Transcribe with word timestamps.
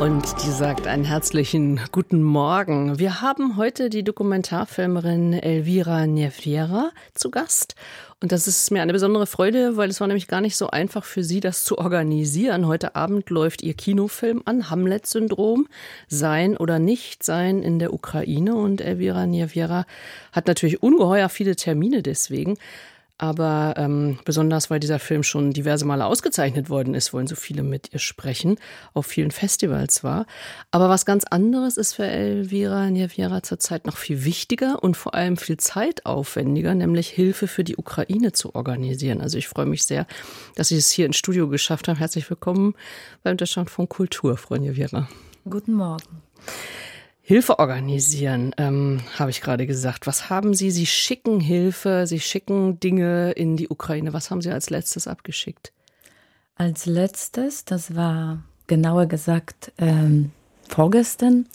Und 0.00 0.42
die 0.42 0.50
sagt 0.50 0.86
einen 0.86 1.04
herzlichen 1.04 1.78
guten 1.92 2.22
Morgen. 2.22 2.98
Wir 2.98 3.20
haben 3.20 3.58
heute 3.58 3.90
die 3.90 4.02
Dokumentarfilmerin 4.02 5.34
Elvira 5.34 6.06
Nieviera 6.06 6.90
zu 7.14 7.30
Gast. 7.30 7.74
Und 8.22 8.32
das 8.32 8.48
ist 8.48 8.70
mir 8.70 8.80
eine 8.80 8.94
besondere 8.94 9.26
Freude, 9.26 9.76
weil 9.76 9.90
es 9.90 10.00
war 10.00 10.06
nämlich 10.06 10.26
gar 10.26 10.40
nicht 10.40 10.56
so 10.56 10.70
einfach 10.70 11.04
für 11.04 11.22
sie, 11.22 11.40
das 11.40 11.64
zu 11.64 11.76
organisieren. 11.76 12.66
Heute 12.66 12.96
Abend 12.96 13.28
läuft 13.28 13.60
ihr 13.60 13.74
Kinofilm 13.74 14.40
an, 14.46 14.70
Hamlet-Syndrom, 14.70 15.68
Sein 16.08 16.56
oder 16.56 16.78
Nicht-Sein 16.78 17.62
in 17.62 17.78
der 17.78 17.92
Ukraine. 17.92 18.54
Und 18.54 18.80
Elvira 18.80 19.26
Nieviera 19.26 19.84
hat 20.32 20.46
natürlich 20.46 20.82
ungeheuer 20.82 21.28
viele 21.28 21.56
Termine 21.56 22.02
deswegen. 22.02 22.56
Aber 23.20 23.74
ähm, 23.76 24.18
besonders, 24.24 24.70
weil 24.70 24.80
dieser 24.80 24.98
Film 24.98 25.22
schon 25.22 25.52
diverse 25.52 25.84
Male 25.84 26.06
ausgezeichnet 26.06 26.70
worden 26.70 26.94
ist, 26.94 27.12
wollen 27.12 27.26
so 27.26 27.36
viele 27.36 27.62
mit 27.62 27.92
ihr 27.92 27.98
sprechen, 27.98 28.56
auf 28.94 29.04
vielen 29.04 29.30
Festivals 29.30 30.02
war. 30.02 30.24
Aber 30.70 30.88
was 30.88 31.04
ganz 31.04 31.24
anderes 31.24 31.76
ist 31.76 31.92
für 31.92 32.06
Elvira 32.06 32.88
Nieviera 32.88 33.42
zurzeit 33.42 33.84
noch 33.84 33.98
viel 33.98 34.24
wichtiger 34.24 34.82
und 34.82 34.96
vor 34.96 35.14
allem 35.14 35.36
viel 35.36 35.58
zeitaufwendiger, 35.58 36.74
nämlich 36.74 37.10
Hilfe 37.10 37.46
für 37.46 37.62
die 37.62 37.76
Ukraine 37.76 38.32
zu 38.32 38.54
organisieren. 38.54 39.20
Also 39.20 39.36
ich 39.36 39.48
freue 39.48 39.66
mich 39.66 39.84
sehr, 39.84 40.06
dass 40.54 40.68
Sie 40.68 40.76
es 40.78 40.90
hier 40.90 41.04
ins 41.04 41.18
Studio 41.18 41.46
geschafft 41.46 41.88
haben. 41.88 41.98
Herzlich 41.98 42.30
willkommen 42.30 42.74
beim 43.22 43.36
Deutschland 43.36 43.68
von 43.68 43.86
Kultur, 43.86 44.38
Frau 44.38 44.56
Nieviera. 44.56 45.10
Guten 45.44 45.74
Morgen. 45.74 46.22
Hilfe 47.30 47.60
organisieren, 47.60 48.52
ähm, 48.58 49.02
habe 49.16 49.30
ich 49.30 49.40
gerade 49.40 49.64
gesagt. 49.64 50.08
Was 50.08 50.30
haben 50.30 50.52
Sie? 50.52 50.72
Sie 50.72 50.84
schicken 50.84 51.38
Hilfe, 51.38 52.04
Sie 52.08 52.18
schicken 52.18 52.80
Dinge 52.80 53.30
in 53.30 53.56
die 53.56 53.68
Ukraine. 53.68 54.12
Was 54.12 54.32
haben 54.32 54.42
Sie 54.42 54.50
als 54.50 54.68
letztes 54.68 55.06
abgeschickt? 55.06 55.72
Als 56.56 56.86
letztes, 56.86 57.64
das 57.64 57.94
war 57.94 58.42
genauer 58.66 59.06
gesagt 59.06 59.70
ähm, 59.78 60.32
vorgestern, 60.68 61.46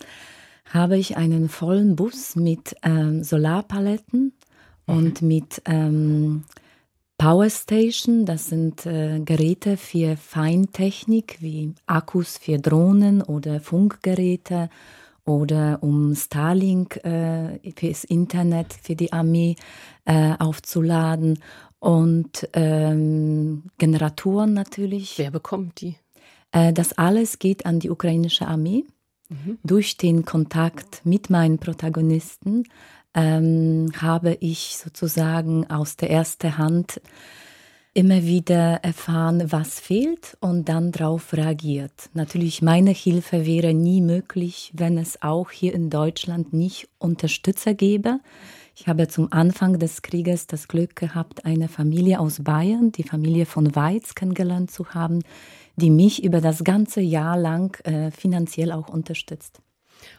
habe 0.64 0.98
ich 0.98 1.18
einen 1.18 1.50
vollen 1.50 1.98
Bus 1.98 2.38
mit 2.38 2.78
ähm, 2.82 3.22
Solarpaletten 3.22 4.32
mhm. 4.88 4.96
und 4.96 5.22
mit 5.24 5.62
ähm, 5.66 6.46
Power 7.18 7.50
Station, 7.50 8.26
das 8.26 8.48
sind 8.48 8.86
äh, 8.86 9.20
Geräte 9.20 9.76
für 9.76 10.16
Feintechnik 10.16 11.36
wie 11.42 11.74
Akkus 11.86 12.38
für 12.38 12.60
Drohnen 12.60 13.22
oder 13.22 13.60
Funkgeräte 13.60 14.70
oder 15.26 15.80
um 15.82 16.16
Starlink 16.16 16.98
äh, 17.04 17.60
fürs 17.76 18.04
Internet, 18.04 18.74
für 18.74 18.96
die 18.96 19.12
Armee 19.12 19.56
äh, 20.06 20.34
aufzuladen 20.38 21.40
und 21.80 22.48
ähm, 22.54 23.64
Generatoren 23.78 24.54
natürlich. 24.54 25.18
Wer 25.18 25.32
bekommt 25.32 25.82
die? 25.82 25.96
Äh, 26.52 26.74
das 26.74 26.94
alles 26.94 27.40
geht 27.40 27.66
an 27.66 27.80
die 27.80 27.90
ukrainische 27.90 28.48
Armee. 28.48 28.86
Mhm. 29.30 29.58
Durch 29.64 29.98
den 29.98 30.26
Kontakt 30.26 31.02
mit 31.06 31.30
meinen 31.30 31.58
Protagonisten 31.58 32.64
ähm, 33.16 33.92
habe 33.98 34.38
ich 34.40 34.78
sozusagen 34.78 35.70
aus 35.70 35.96
der 35.96 36.12
ersten 36.12 36.58
Hand 36.58 37.02
immer 37.96 38.24
wieder 38.24 38.84
erfahren, 38.84 39.52
was 39.54 39.80
fehlt 39.80 40.38
und 40.42 40.68
dann 40.68 40.92
darauf 40.92 41.34
reagiert. 41.34 42.10
Natürlich, 42.14 42.62
meine 42.62 42.92
Hilfe 42.92 43.46
wäre 43.46 43.74
nie 43.74 44.02
möglich, 44.02 44.74
wenn 44.76 44.98
es 44.98 45.22
auch 45.22 45.50
hier 45.50 45.74
in 45.74 45.90
Deutschland 45.90 46.52
nicht 46.52 46.90
Unterstützer 47.00 47.74
gäbe. 47.74 48.20
Ich 48.76 48.90
habe 48.90 49.08
zum 49.08 49.32
Anfang 49.32 49.80
des 49.80 50.02
Krieges 50.02 50.46
das 50.46 50.68
Glück 50.68 50.98
gehabt, 50.98 51.46
eine 51.46 51.70
Familie 51.70 52.20
aus 52.20 52.44
Bayern, 52.44 52.92
die 52.92 53.04
Familie 53.04 53.46
von 53.46 53.74
Weiz, 53.78 54.14
kennengelernt 54.14 54.72
zu 54.72 54.90
haben, 54.90 55.22
die 55.78 55.90
mich 55.90 56.22
über 56.22 56.42
das 56.42 56.66
ganze 56.66 57.00
Jahr 57.00 57.38
lang 57.38 57.80
äh, 57.86 58.12
finanziell 58.12 58.74
auch 58.74 58.90
unterstützt. 58.90 59.62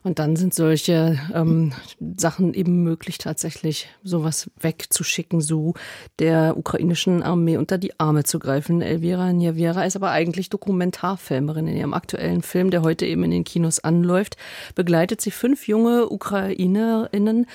Und 0.03 0.19
dann 0.19 0.37
sind 0.37 0.55
solche 0.55 1.19
ähm, 1.35 1.73
Sachen 2.17 2.55
eben 2.55 2.83
möglich, 2.83 3.19
tatsächlich 3.19 3.89
sowas 4.03 4.51
wegzuschicken, 4.61 5.41
so 5.41 5.75
der 6.19 6.57
ukrainischen 6.57 7.23
Armee 7.23 7.57
unter 7.57 7.79
die 7.79 7.99
Arme 7.99 8.25
zu 8.25 8.39
greifen. 8.39 8.83
Elvira 8.83 9.33
Nievera 9.33 9.85
ist 9.85 9.97
aber 9.97 10.11
eigentlich 10.11 10.49
Dokumentarfilmerin. 10.51 11.67
In 11.69 11.77
ihrem 11.77 11.95
aktuellen 11.95 12.43
Film, 12.43 12.71
der 12.71 12.83
heute 12.83 13.07
eben 13.07 13.25
in 13.25 13.31
den 13.31 13.45
Kinos 13.45 13.81
anläuft, 13.81 14.37
begleitet 14.75 15.21
sie 15.21 15.31
fünf 15.31 15.67
junge 15.69 16.09
Ukrainerinnen. 16.09 17.47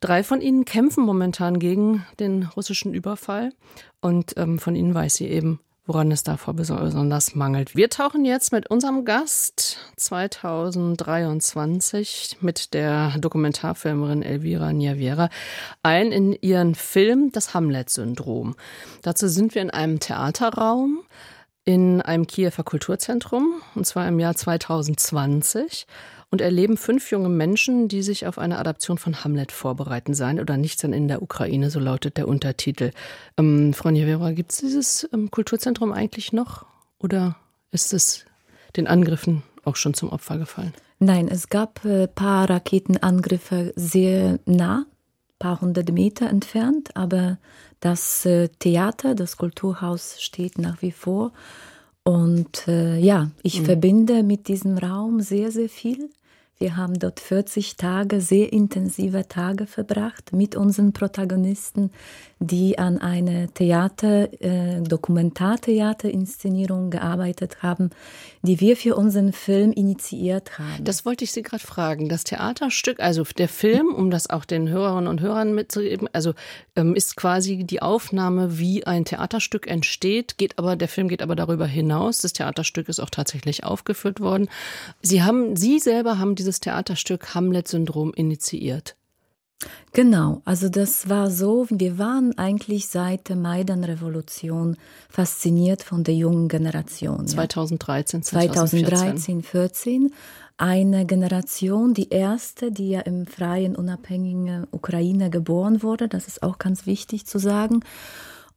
Drei 0.00 0.22
von 0.22 0.40
ihnen 0.40 0.64
kämpfen 0.64 1.04
momentan 1.04 1.58
gegen 1.58 2.06
den 2.20 2.44
russischen 2.44 2.94
Überfall. 2.94 3.50
Und 4.00 4.34
ähm, 4.36 4.58
von 4.58 4.76
ihnen 4.76 4.94
weiß 4.94 5.16
sie 5.16 5.26
eben, 5.26 5.60
woran 5.86 6.10
es 6.10 6.22
davor 6.22 6.54
besonders 6.54 7.34
mangelt. 7.34 7.76
Wir 7.76 7.88
tauchen 7.88 8.24
jetzt 8.24 8.52
mit 8.52 8.70
unserem 8.70 9.04
Gast 9.04 9.78
2023 9.96 12.38
mit 12.40 12.74
der 12.74 13.18
Dokumentarfilmerin 13.18 14.22
Elvira 14.22 14.72
Niavera 14.72 15.28
ein 15.82 16.12
in 16.12 16.32
ihren 16.32 16.74
Film 16.74 17.30
Das 17.32 17.54
Hamlet-Syndrom. 17.54 18.56
Dazu 19.02 19.28
sind 19.28 19.54
wir 19.54 19.62
in 19.62 19.70
einem 19.70 20.00
Theaterraum 20.00 21.02
in 21.64 22.00
einem 22.00 22.26
Kiewer 22.28 22.52
Kulturzentrum 22.64 23.60
und 23.74 23.86
zwar 23.86 24.06
im 24.06 24.20
Jahr 24.20 24.36
2020 24.36 25.86
und 26.30 26.40
erleben 26.40 26.76
fünf 26.76 27.10
junge 27.10 27.28
Menschen, 27.28 27.88
die 27.88 28.02
sich 28.02 28.26
auf 28.26 28.38
eine 28.38 28.58
Adaption 28.58 28.98
von 28.98 29.24
Hamlet 29.24 29.52
vorbereiten. 29.52 30.14
Sein 30.14 30.40
oder 30.40 30.56
nicht 30.56 30.80
sein 30.80 30.92
in 30.92 31.08
der 31.08 31.22
Ukraine, 31.22 31.70
so 31.70 31.78
lautet 31.78 32.16
der 32.16 32.28
Untertitel. 32.28 32.90
Ähm, 33.36 33.72
Frau 33.72 33.90
Nievera, 33.90 34.32
gibt 34.32 34.52
es 34.52 34.58
dieses 34.58 35.08
ähm, 35.12 35.30
Kulturzentrum 35.30 35.92
eigentlich 35.92 36.32
noch 36.32 36.66
oder 36.98 37.36
ist 37.70 37.92
es 37.92 38.24
den 38.76 38.86
Angriffen 38.86 39.42
auch 39.64 39.76
schon 39.76 39.94
zum 39.94 40.10
Opfer 40.10 40.38
gefallen? 40.38 40.74
Nein, 40.98 41.28
es 41.28 41.48
gab 41.48 41.84
ein 41.84 41.90
äh, 41.90 42.08
paar 42.08 42.48
Raketenangriffe 42.48 43.72
sehr 43.76 44.38
nah, 44.46 44.86
paar 45.38 45.60
hundert 45.60 45.92
Meter 45.92 46.28
entfernt, 46.28 46.96
aber 46.96 47.38
das 47.80 48.24
äh, 48.24 48.48
Theater, 48.48 49.14
das 49.14 49.36
Kulturhaus 49.36 50.20
steht 50.20 50.58
nach 50.58 50.80
wie 50.82 50.92
vor. 50.92 51.32
Und 52.06 52.68
äh, 52.68 52.98
ja, 52.98 53.32
ich 53.42 53.60
mhm. 53.60 53.64
verbinde 53.64 54.22
mit 54.22 54.46
diesem 54.46 54.78
Raum 54.78 55.20
sehr, 55.20 55.50
sehr 55.50 55.68
viel. 55.68 56.08
Wir 56.58 56.78
haben 56.78 56.98
dort 56.98 57.20
40 57.20 57.76
Tage, 57.76 58.22
sehr 58.22 58.50
intensive 58.50 59.28
Tage 59.28 59.66
verbracht 59.66 60.32
mit 60.32 60.56
unseren 60.56 60.94
Protagonisten, 60.94 61.90
die 62.38 62.78
an 62.78 62.98
einer 62.98 63.52
Theater, 63.52 64.32
äh, 64.42 64.80
Dokumentartheaterinszenierung 64.80 66.88
gearbeitet 66.88 67.62
haben, 67.62 67.90
die 68.40 68.58
wir 68.60 68.78
für 68.78 68.96
unseren 68.96 69.34
Film 69.34 69.72
initiiert 69.72 70.58
haben. 70.58 70.82
Das 70.82 71.04
wollte 71.04 71.24
ich 71.24 71.32
Sie 71.32 71.42
gerade 71.42 71.62
fragen. 71.62 72.08
Das 72.08 72.24
Theaterstück, 72.24 73.00
also 73.00 73.24
der 73.36 73.48
Film, 73.48 73.94
um 73.94 74.10
das 74.10 74.30
auch 74.30 74.46
den 74.46 74.70
Hörerinnen 74.70 75.08
und 75.08 75.20
Hörern 75.20 75.54
mitzugeben, 75.54 76.08
also 76.14 76.32
ähm, 76.74 76.94
ist 76.94 77.16
quasi 77.16 77.64
die 77.64 77.82
Aufnahme, 77.82 78.58
wie 78.58 78.86
ein 78.86 79.04
Theaterstück 79.04 79.66
entsteht, 79.66 80.38
geht 80.38 80.58
aber, 80.58 80.76
der 80.76 80.88
Film 80.88 81.08
geht 81.08 81.20
aber 81.20 81.36
darüber 81.36 81.66
hinaus. 81.66 82.16
Das 82.18 82.32
Theaterstück 82.32 82.88
ist 82.88 83.00
auch 83.00 83.10
tatsächlich 83.10 83.64
aufgeführt 83.64 84.20
worden. 84.20 84.48
Sie 85.02 85.22
haben, 85.22 85.54
Sie 85.56 85.78
selber 85.78 86.18
haben 86.18 86.34
dieses 86.46 86.60
Theaterstück 86.60 87.34
Hamlet-Syndrom 87.34 88.14
initiiert. 88.14 88.94
Genau, 89.92 90.42
also 90.44 90.68
das 90.68 91.08
war 91.08 91.30
so, 91.30 91.66
wir 91.70 91.98
waren 91.98 92.38
eigentlich 92.38 92.86
seit 92.86 93.28
der 93.28 93.36
Maidan-Revolution 93.36 94.76
fasziniert 95.08 95.82
von 95.82 96.04
der 96.04 96.14
jungen 96.14 96.48
Generation. 96.48 97.26
2013, 97.26 98.22
2014. 98.22 98.86
2013, 98.86 99.42
14. 99.42 100.14
Eine 100.56 101.04
Generation, 101.04 101.94
die 101.94 102.10
erste, 102.10 102.70
die 102.70 102.90
ja 102.90 103.00
im 103.00 103.26
freien, 103.26 103.74
unabhängigen 103.74 104.68
Ukraine 104.70 105.30
geboren 105.30 105.82
wurde, 105.82 106.06
das 106.06 106.28
ist 106.28 106.44
auch 106.44 106.58
ganz 106.58 106.86
wichtig 106.86 107.26
zu 107.26 107.38
sagen. 107.38 107.80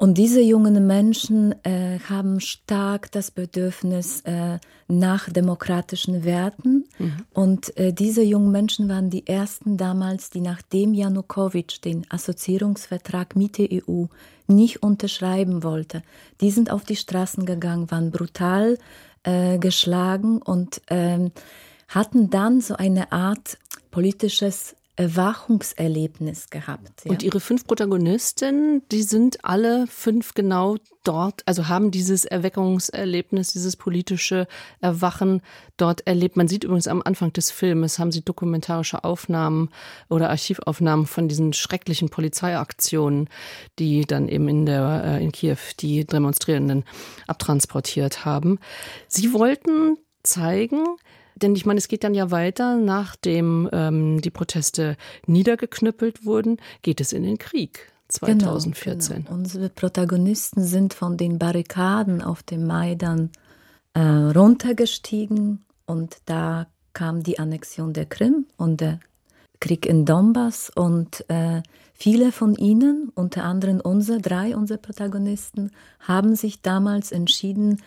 Und 0.02 0.18
diese 0.18 0.40
jungen 0.40 0.88
Menschen 0.88 1.54
äh, 1.66 2.00
haben 2.08 2.40
stark 2.40 3.12
das 3.12 3.32
Bedürfnis 3.32 4.22
äh, 4.22 4.58
nach 4.88 5.30
demokratischen 5.30 6.24
Werten. 6.24 6.86
Mhm. 6.98 7.26
Und 7.34 7.78
äh, 7.78 7.92
diese 7.92 8.24
jungen 8.24 8.50
Menschen 8.50 8.88
waren 8.88 9.10
die 9.10 9.28
ersten 9.28 9.76
damals, 9.76 10.30
die 10.30 10.40
nachdem 10.40 10.94
Janukowitsch 10.94 11.82
den 11.84 12.10
Assoziierungsvertrag 12.10 13.36
mit 13.36 13.58
der 13.58 13.68
EU 13.74 14.06
nicht 14.48 14.82
unterschreiben 14.84 15.64
wollte, 15.64 16.02
die 16.40 16.52
sind 16.52 16.72
auf 16.72 16.86
die 16.86 16.96
Straßen 16.96 17.46
gegangen, 17.46 17.92
waren 17.92 18.12
brutal 18.12 18.78
äh, 19.24 19.58
geschlagen 19.58 20.42
und 20.42 20.82
ähm, 20.88 21.34
hatten 21.90 22.30
dann 22.30 22.62
so 22.62 22.76
eine 22.76 23.12
Art 23.12 23.58
politisches 23.92 24.78
Erwachungserlebnis 25.00 26.50
gehabt. 26.50 27.06
Ja. 27.06 27.12
Und 27.12 27.24
ihre 27.24 27.40
fünf 27.40 27.66
Protagonisten, 27.66 28.82
die 28.92 29.04
sind 29.04 29.46
alle 29.46 29.88
fünf 29.88 30.34
genau 30.34 30.76
dort, 31.06 31.42
also 31.46 31.70
haben 31.70 31.90
dieses 31.90 32.26
Erweckungserlebnis, 32.26 33.54
dieses 33.54 33.78
politische 33.78 34.46
Erwachen 34.82 35.42
dort 35.78 36.06
erlebt. 36.06 36.36
Man 36.36 36.50
sieht 36.50 36.66
übrigens 36.66 36.90
am 36.90 37.02
Anfang 37.02 37.32
des 37.32 37.50
Filmes, 37.50 37.98
haben 37.98 38.12
sie 38.12 38.26
dokumentarische 38.26 39.06
Aufnahmen 39.06 39.70
oder 40.10 40.30
Archivaufnahmen 40.32 41.06
von 41.06 41.30
diesen 41.30 41.54
schrecklichen 41.54 42.10
Polizeiaktionen, 42.10 43.30
die 43.80 44.02
dann 44.02 44.28
eben 44.28 44.50
in 44.50 44.66
der 44.66 45.04
äh, 45.06 45.24
in 45.24 45.32
Kiew 45.32 45.56
die 45.80 46.04
Demonstrierenden 46.04 46.84
abtransportiert 47.26 48.26
haben. 48.26 48.60
Sie 49.08 49.32
wollten 49.32 49.98
zeigen, 50.24 50.84
denn 51.42 51.56
ich 51.56 51.66
meine, 51.66 51.78
es 51.78 51.88
geht 51.88 52.04
dann 52.04 52.14
ja 52.14 52.32
weiter, 52.32 52.78
nachdem 52.78 53.70
ähm, 53.72 54.22
die 54.22 54.32
Proteste 54.32 54.98
niedergeknüppelt 55.26 56.26
wurden, 56.26 56.58
geht 56.82 57.02
es 57.02 57.14
in 57.14 57.24
den 57.24 57.38
Krieg. 57.38 57.92
2014. 58.10 59.18
Genau, 59.18 59.28
genau. 59.28 59.40
Unsere 59.40 59.70
Protagonisten 59.70 60.64
sind 60.64 60.94
von 60.94 61.18
den 61.18 61.38
Barrikaden 61.38 62.22
auf 62.22 62.44
dem 62.44 62.66
Maidan 62.66 63.30
äh, 63.94 64.00
runtergestiegen 64.02 65.64
und 65.86 66.18
da 66.26 66.68
kam 66.94 67.24
die 67.24 67.40
Annexion 67.40 67.94
der 67.94 68.06
Krim 68.06 68.48
und 68.58 68.82
der 68.82 69.00
Krieg 69.60 69.86
in 69.86 70.06
Donbass 70.06 70.72
und 70.74 71.24
äh, 71.30 71.62
viele 71.94 72.32
von 72.32 72.56
ihnen, 72.56 73.12
unter 73.14 73.44
anderem 73.44 73.80
unsere 73.80 74.20
drei, 74.20 74.56
unsere 74.56 74.80
Protagonisten, 74.80 75.72
haben 76.00 76.36
sich 76.36 76.62
damals 76.62 77.12
entschieden, 77.12 77.82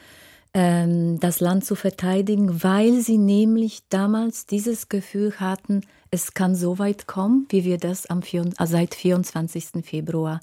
ähm, 0.55 1.19
das 1.21 1.41
Land 1.41 1.65
zu 1.65 1.75
verteidigen, 1.75 2.63
weil 2.63 3.01
sie 3.01 3.19
nämlich 3.19 3.83
damals 3.89 4.47
dieses 4.47 4.89
Gefühl 4.89 5.35
hatten, 5.39 5.83
es 6.11 6.35
kann 6.35 6.55
so 6.55 6.79
weit 6.79 7.07
kommen, 7.07 7.47
wie 7.49 7.65
wir 7.65 7.79
das 7.79 8.07
am, 8.07 8.21
äh, 8.21 8.67
seit 8.67 8.95
24. 8.95 9.85
Februar 9.85 10.41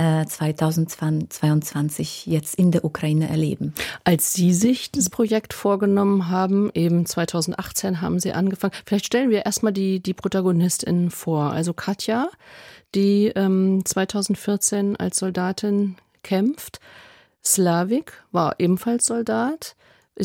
2022 0.00 2.26
äh, 2.26 2.30
jetzt 2.30 2.54
in 2.54 2.70
der 2.70 2.84
Ukraine 2.84 3.28
erleben. 3.28 3.74
Als 4.04 4.32
Sie 4.32 4.52
sich 4.52 4.92
das 4.92 5.10
Projekt 5.10 5.52
vorgenommen 5.52 6.28
haben, 6.28 6.70
eben 6.74 7.04
2018 7.04 8.00
haben 8.00 8.20
Sie 8.20 8.32
angefangen. 8.32 8.74
Vielleicht 8.86 9.06
stellen 9.06 9.30
wir 9.30 9.44
erstmal 9.44 9.72
die, 9.72 10.00
die 10.00 10.14
ProtagonistInnen 10.14 11.10
vor. 11.10 11.50
Also 11.50 11.72
Katja, 11.72 12.28
die 12.94 13.32
ähm, 13.34 13.84
2014 13.84 14.94
als 14.94 15.18
Soldatin 15.18 15.96
kämpft. 16.22 16.78
Slavik 17.44 18.24
war 18.32 18.58
ebenfalls 18.58 19.06
Soldat. 19.06 19.76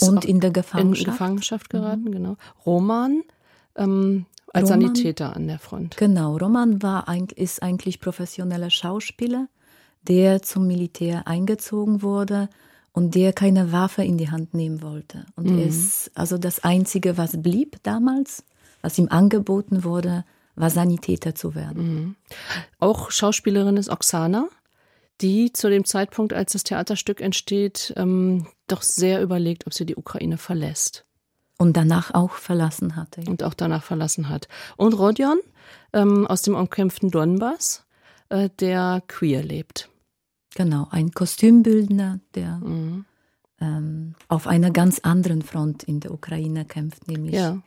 und 0.01 0.25
in 0.25 0.39
der 0.39 0.51
Gefangenschaft. 0.51 1.07
In 1.07 1.13
Gefangenschaft 1.13 1.69
geraten, 1.69 2.05
mhm. 2.05 2.11
genau. 2.11 2.35
Roman 2.65 3.21
ähm, 3.75 4.25
als 4.53 4.69
Roman, 4.69 4.85
Sanitäter 4.85 5.35
an 5.35 5.47
der 5.47 5.59
Front. 5.59 5.97
Genau, 5.97 6.37
Roman 6.37 6.81
war, 6.81 7.05
ist 7.35 7.63
eigentlich 7.63 7.99
professioneller 7.99 8.69
Schauspieler, 8.69 9.47
der 10.07 10.41
zum 10.41 10.67
Militär 10.67 11.27
eingezogen 11.27 12.01
wurde 12.01 12.49
und 12.91 13.15
der 13.15 13.33
keine 13.33 13.71
Waffe 13.71 14.03
in 14.03 14.17
die 14.17 14.29
Hand 14.29 14.53
nehmen 14.53 14.81
wollte. 14.81 15.25
Und 15.35 15.49
mhm. 15.49 15.59
ist 15.59 16.11
also 16.13 16.37
das 16.37 16.63
Einzige, 16.63 17.17
was 17.17 17.41
blieb 17.41 17.81
damals, 17.83 18.43
was 18.81 18.97
ihm 18.99 19.07
angeboten 19.09 19.83
wurde, 19.83 20.23
war 20.55 20.69
Sanitäter 20.69 21.33
zu 21.33 21.55
werden. 21.55 21.83
Mhm. 21.83 22.15
Auch 22.79 23.09
Schauspielerin 23.09 23.77
ist 23.77 23.89
Oksana 23.89 24.49
die 25.21 25.53
zu 25.53 25.69
dem 25.69 25.85
Zeitpunkt, 25.85 26.33
als 26.33 26.53
das 26.53 26.63
Theaterstück 26.63 27.21
entsteht, 27.21 27.93
ähm, 27.97 28.47
doch 28.67 28.81
sehr 28.81 29.21
überlegt, 29.21 29.67
ob 29.67 29.73
sie 29.73 29.85
die 29.85 29.95
Ukraine 29.95 30.37
verlässt. 30.37 31.05
Und 31.57 31.77
danach 31.77 32.13
auch 32.13 32.31
verlassen 32.31 32.95
hatte. 32.95 33.21
Und 33.27 33.43
auch 33.43 33.53
danach 33.53 33.83
verlassen 33.83 34.27
hat. 34.27 34.47
Und 34.75 34.93
Rodion 34.93 35.39
ähm, 35.93 36.27
aus 36.27 36.41
dem 36.41 36.55
umkämpften 36.55 37.11
Donbass, 37.11 37.85
äh, 38.29 38.49
der 38.59 39.03
queer 39.07 39.43
lebt. 39.43 39.89
Genau, 40.55 40.87
ein 40.91 41.11
Kostümbildner, 41.11 42.19
der 42.35 42.57
mhm. 42.57 43.05
ähm, 43.61 44.15
auf 44.27 44.47
einer 44.47 44.71
ganz 44.71 44.99
anderen 44.99 45.41
Front 45.41 45.83
in 45.83 45.99
der 45.99 46.11
Ukraine 46.11 46.65
kämpft, 46.65 47.07
nämlich 47.07 47.35
ja. 47.35 47.61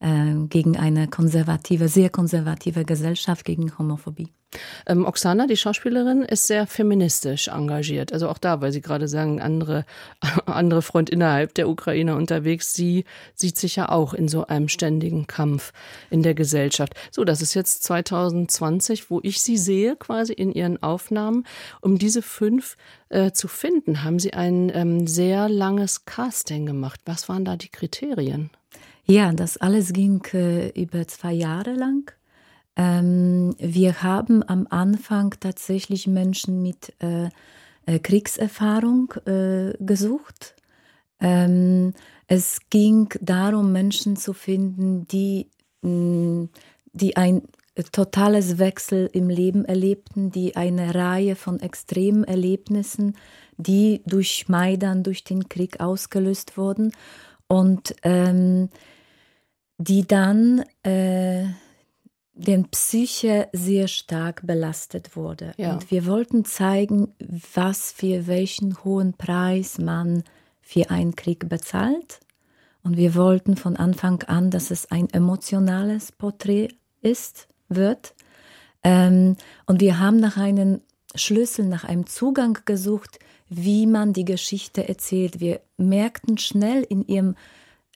äh, 0.00 0.34
gegen 0.48 0.76
eine 0.76 1.08
konservative, 1.08 1.88
sehr 1.88 2.10
konservative 2.10 2.84
Gesellschaft, 2.84 3.44
gegen 3.44 3.76
Homophobie. 3.78 4.32
Ähm, 4.86 5.04
Oksana, 5.04 5.46
die 5.46 5.56
Schauspielerin, 5.56 6.22
ist 6.22 6.46
sehr 6.46 6.66
feministisch 6.66 7.48
engagiert. 7.48 8.12
Also 8.12 8.28
auch 8.28 8.38
da, 8.38 8.60
weil 8.60 8.72
Sie 8.72 8.80
gerade 8.80 9.08
sagen, 9.08 9.40
andere, 9.40 9.84
andere 10.46 10.82
Front 10.82 11.10
innerhalb 11.10 11.54
der 11.54 11.68
Ukraine 11.68 12.16
unterwegs. 12.16 12.72
Sie 12.72 13.04
sieht 13.34 13.56
sich 13.58 13.76
ja 13.76 13.88
auch 13.90 14.14
in 14.14 14.28
so 14.28 14.46
einem 14.46 14.68
ständigen 14.68 15.26
Kampf 15.26 15.72
in 16.10 16.22
der 16.22 16.34
Gesellschaft. 16.34 16.94
So, 17.10 17.24
das 17.24 17.42
ist 17.42 17.54
jetzt 17.54 17.82
2020, 17.84 19.10
wo 19.10 19.20
ich 19.22 19.42
Sie 19.42 19.58
sehe, 19.58 19.96
quasi 19.96 20.32
in 20.32 20.52
Ihren 20.52 20.82
Aufnahmen. 20.82 21.44
Um 21.80 21.98
diese 21.98 22.22
fünf 22.22 22.76
äh, 23.10 23.32
zu 23.32 23.48
finden, 23.48 24.02
haben 24.02 24.18
Sie 24.18 24.32
ein 24.32 24.70
ähm, 24.74 25.06
sehr 25.06 25.48
langes 25.48 26.04
Casting 26.06 26.66
gemacht. 26.66 27.00
Was 27.04 27.28
waren 27.28 27.44
da 27.44 27.56
die 27.56 27.68
Kriterien? 27.68 28.50
Ja, 29.04 29.32
das 29.32 29.56
alles 29.56 29.92
ging 29.92 30.22
äh, 30.34 30.68
über 30.70 31.06
zwei 31.06 31.32
Jahre 31.32 31.72
lang. 31.72 32.12
Ähm, 32.78 33.56
wir 33.58 34.02
haben 34.04 34.48
am 34.48 34.66
Anfang 34.70 35.34
tatsächlich 35.40 36.06
Menschen 36.06 36.62
mit 36.62 36.94
äh, 37.00 37.28
äh, 37.86 37.98
Kriegserfahrung 37.98 39.12
äh, 39.26 39.72
gesucht. 39.80 40.54
Ähm, 41.20 41.92
es 42.28 42.60
ging 42.70 43.08
darum, 43.20 43.72
Menschen 43.72 44.14
zu 44.16 44.32
finden, 44.32 45.08
die, 45.08 45.48
mh, 45.82 45.90
mm, 45.90 46.48
die 46.92 47.16
ein 47.16 47.42
totales 47.92 48.58
Wechsel 48.58 49.10
im 49.12 49.28
Leben 49.28 49.64
erlebten, 49.64 50.30
die 50.30 50.54
eine 50.56 50.94
Reihe 50.94 51.34
von 51.34 51.60
extremen 51.60 52.24
Erlebnissen, 52.24 53.16
die 53.56 54.02
durch 54.06 54.48
Maidan, 54.48 55.02
durch 55.02 55.24
den 55.24 55.48
Krieg 55.48 55.80
ausgelöst 55.80 56.56
wurden 56.56 56.92
und 57.48 57.94
ähm, 58.02 58.68
die 59.78 60.06
dann 60.06 60.64
äh, 60.82 61.44
den 62.38 62.68
Psyche 62.68 63.48
sehr 63.52 63.88
stark 63.88 64.46
belastet 64.46 65.16
wurde. 65.16 65.52
Ja. 65.56 65.72
Und 65.72 65.90
wir 65.90 66.06
wollten 66.06 66.44
zeigen, 66.44 67.12
was 67.54 67.90
für 67.90 68.26
welchen 68.28 68.82
hohen 68.84 69.14
Preis 69.14 69.78
man 69.78 70.22
für 70.62 70.90
einen 70.90 71.16
Krieg 71.16 71.48
bezahlt. 71.48 72.20
Und 72.84 72.96
wir 72.96 73.16
wollten 73.16 73.56
von 73.56 73.76
Anfang 73.76 74.22
an, 74.22 74.50
dass 74.50 74.70
es 74.70 74.90
ein 74.90 75.10
emotionales 75.10 76.12
Porträt 76.12 76.68
ist, 77.02 77.48
wird. 77.68 78.14
Ähm, 78.84 79.36
und 79.66 79.80
wir 79.80 79.98
haben 79.98 80.20
nach 80.20 80.36
einem 80.36 80.80
Schlüssel, 81.16 81.66
nach 81.66 81.84
einem 81.84 82.06
Zugang 82.06 82.58
gesucht, 82.64 83.18
wie 83.48 83.86
man 83.86 84.12
die 84.12 84.24
Geschichte 84.24 84.88
erzählt. 84.88 85.40
Wir 85.40 85.60
merkten 85.76 86.38
schnell 86.38 86.84
in 86.88 87.04
ihrem 87.06 87.34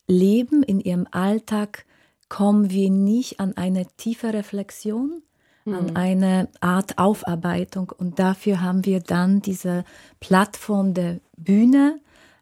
Leben, 0.08 0.64
in 0.64 0.80
ihrem 0.80 1.06
Alltag, 1.12 1.84
kommen 2.32 2.70
wir 2.70 2.88
nicht 2.88 3.40
an 3.40 3.58
eine 3.58 3.84
tiefe 3.98 4.32
Reflexion, 4.32 5.22
mhm. 5.66 5.74
an 5.74 5.96
eine 5.96 6.48
Art 6.60 6.96
Aufarbeitung. 6.96 7.92
Und 7.94 8.18
dafür 8.18 8.62
haben 8.62 8.86
wir 8.86 9.00
dann 9.00 9.42
diese 9.42 9.84
Plattform 10.18 10.94
der 10.94 11.20
Bühne 11.36 12.00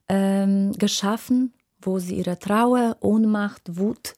ähm, 0.08 0.70
geschaffen, 0.78 1.52
wo 1.82 1.98
sie 1.98 2.14
ihre 2.14 2.38
Trauer, 2.38 2.98
Ohnmacht, 3.00 3.78
Wut 3.78 4.14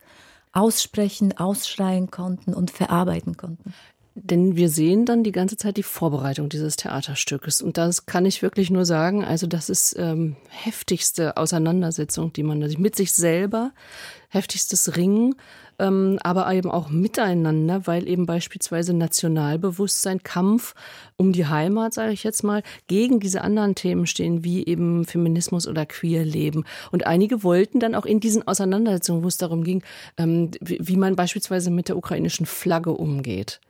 aussprechen, 0.52 1.38
ausschreien 1.38 2.10
konnten 2.10 2.52
und 2.52 2.70
verarbeiten 2.70 3.38
konnten. 3.38 3.72
Denn 4.14 4.56
wir 4.56 4.68
sehen 4.68 5.06
dann 5.06 5.24
die 5.24 5.32
ganze 5.32 5.56
Zeit 5.56 5.78
die 5.78 5.82
Vorbereitung 5.82 6.50
dieses 6.50 6.76
Theaterstückes. 6.76 7.62
Und 7.62 7.78
das 7.78 8.04
kann 8.04 8.26
ich 8.26 8.42
wirklich 8.42 8.70
nur 8.70 8.84
sagen. 8.84 9.24
Also, 9.24 9.46
das 9.46 9.70
ist 9.70 9.96
ähm, 9.98 10.36
heftigste 10.50 11.38
Auseinandersetzung, 11.38 12.30
die 12.32 12.42
man 12.42 12.58
mit 12.58 12.94
sich 12.94 13.12
selber, 13.12 13.72
heftigstes 14.28 14.96
Ringen, 14.96 15.34
ähm, 15.78 16.18
aber 16.22 16.52
eben 16.52 16.70
auch 16.70 16.90
miteinander, 16.90 17.86
weil 17.86 18.06
eben 18.06 18.26
beispielsweise 18.26 18.92
Nationalbewusstsein, 18.92 20.22
Kampf 20.22 20.74
um 21.16 21.32
die 21.32 21.46
Heimat, 21.46 21.94
sage 21.94 22.12
ich 22.12 22.22
jetzt 22.22 22.44
mal, 22.44 22.62
gegen 22.88 23.18
diese 23.18 23.40
anderen 23.40 23.74
Themen 23.74 24.06
stehen, 24.06 24.44
wie 24.44 24.66
eben 24.66 25.06
Feminismus 25.06 25.66
oder 25.66 25.86
Queerleben. 25.86 26.64
Und 26.90 27.06
einige 27.06 27.42
wollten 27.42 27.80
dann 27.80 27.94
auch 27.94 28.04
in 28.04 28.20
diesen 28.20 28.46
Auseinandersetzungen, 28.46 29.22
wo 29.24 29.28
es 29.28 29.38
darum 29.38 29.64
ging, 29.64 29.82
ähm, 30.18 30.50
wie, 30.60 30.78
wie 30.82 30.96
man 30.96 31.16
beispielsweise 31.16 31.70
mit 31.70 31.88
der 31.88 31.96
ukrainischen 31.96 32.44
Flagge 32.44 32.92
umgeht 32.92 33.60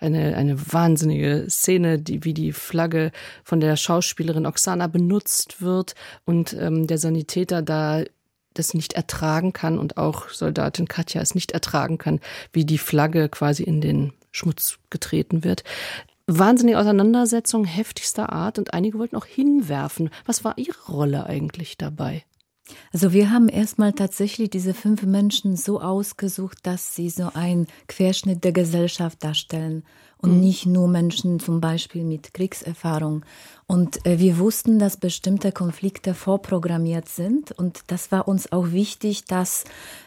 eine, 0.00 0.36
eine 0.36 0.56
wahnsinnige 0.72 1.46
Szene, 1.48 1.98
die, 1.98 2.24
wie 2.24 2.34
die 2.34 2.52
Flagge 2.52 3.10
von 3.44 3.60
der 3.60 3.76
Schauspielerin 3.76 4.46
Oksana 4.46 4.86
benutzt 4.86 5.60
wird 5.60 5.94
und 6.24 6.54
ähm, 6.54 6.86
der 6.86 6.98
Sanitäter 6.98 7.62
da 7.62 8.04
das 8.54 8.74
nicht 8.74 8.94
ertragen 8.94 9.52
kann 9.52 9.78
und 9.78 9.96
auch 9.96 10.28
Soldatin 10.30 10.88
Katja 10.88 11.20
es 11.20 11.34
nicht 11.34 11.52
ertragen 11.52 11.98
kann, 11.98 12.20
wie 12.52 12.64
die 12.64 12.78
Flagge 12.78 13.28
quasi 13.28 13.62
in 13.62 13.80
den 13.80 14.12
Schmutz 14.32 14.78
getreten 14.90 15.44
wird. 15.44 15.64
Wahnsinnige 16.26 16.78
Auseinandersetzung 16.78 17.64
heftigster 17.64 18.32
Art 18.32 18.58
und 18.58 18.74
einige 18.74 18.98
wollten 18.98 19.16
auch 19.16 19.24
hinwerfen. 19.24 20.10
Was 20.26 20.44
war 20.44 20.58
Ihre 20.58 20.78
Rolle 20.88 21.24
eigentlich 21.24 21.78
dabei? 21.78 22.24
Also 22.92 23.12
wir 23.12 23.30
haben 23.30 23.48
erstmal 23.48 23.92
tatsächlich 23.92 24.50
diese 24.50 24.74
fünf 24.74 25.02
Menschen 25.02 25.56
so 25.56 25.80
ausgesucht, 25.80 26.58
dass 26.62 26.94
sie 26.94 27.10
so 27.10 27.30
einen 27.34 27.66
Querschnitt 27.86 28.44
der 28.44 28.52
Gesellschaft 28.52 29.22
darstellen 29.22 29.84
und 30.18 30.34
mhm. 30.34 30.40
nicht 30.40 30.66
nur 30.66 30.88
Menschen 30.88 31.40
zum 31.40 31.60
Beispiel 31.60 32.04
mit 32.04 32.34
Kriegserfahrung. 32.34 33.24
Und 33.66 34.04
äh, 34.06 34.18
wir 34.18 34.38
wussten, 34.38 34.78
dass 34.78 34.96
bestimmte 34.96 35.52
Konflikte 35.52 36.14
vorprogrammiert 36.14 37.08
sind 37.08 37.52
und 37.52 37.82
das 37.86 38.10
war 38.10 38.28
uns 38.28 38.52
auch 38.52 38.72
wichtig, 38.72 39.24
dass, 39.24 39.64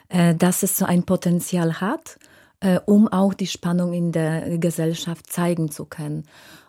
äh, 0.10 0.36
dass 0.36 0.64
es 0.64 0.78
so 0.78 0.86
ein 0.86 1.04
Potenzial 1.04 1.80
hat, 1.80 2.18
äh, 2.60 2.80
um 2.86 3.08
auch 3.08 3.34
die 3.34 3.48
Spannung 3.48 3.94
in 3.94 4.12
der 4.12 4.58
Gesellschaft 4.58 5.32
zeigen 5.32 5.72
zu 5.72 5.86
können. 5.86 6.26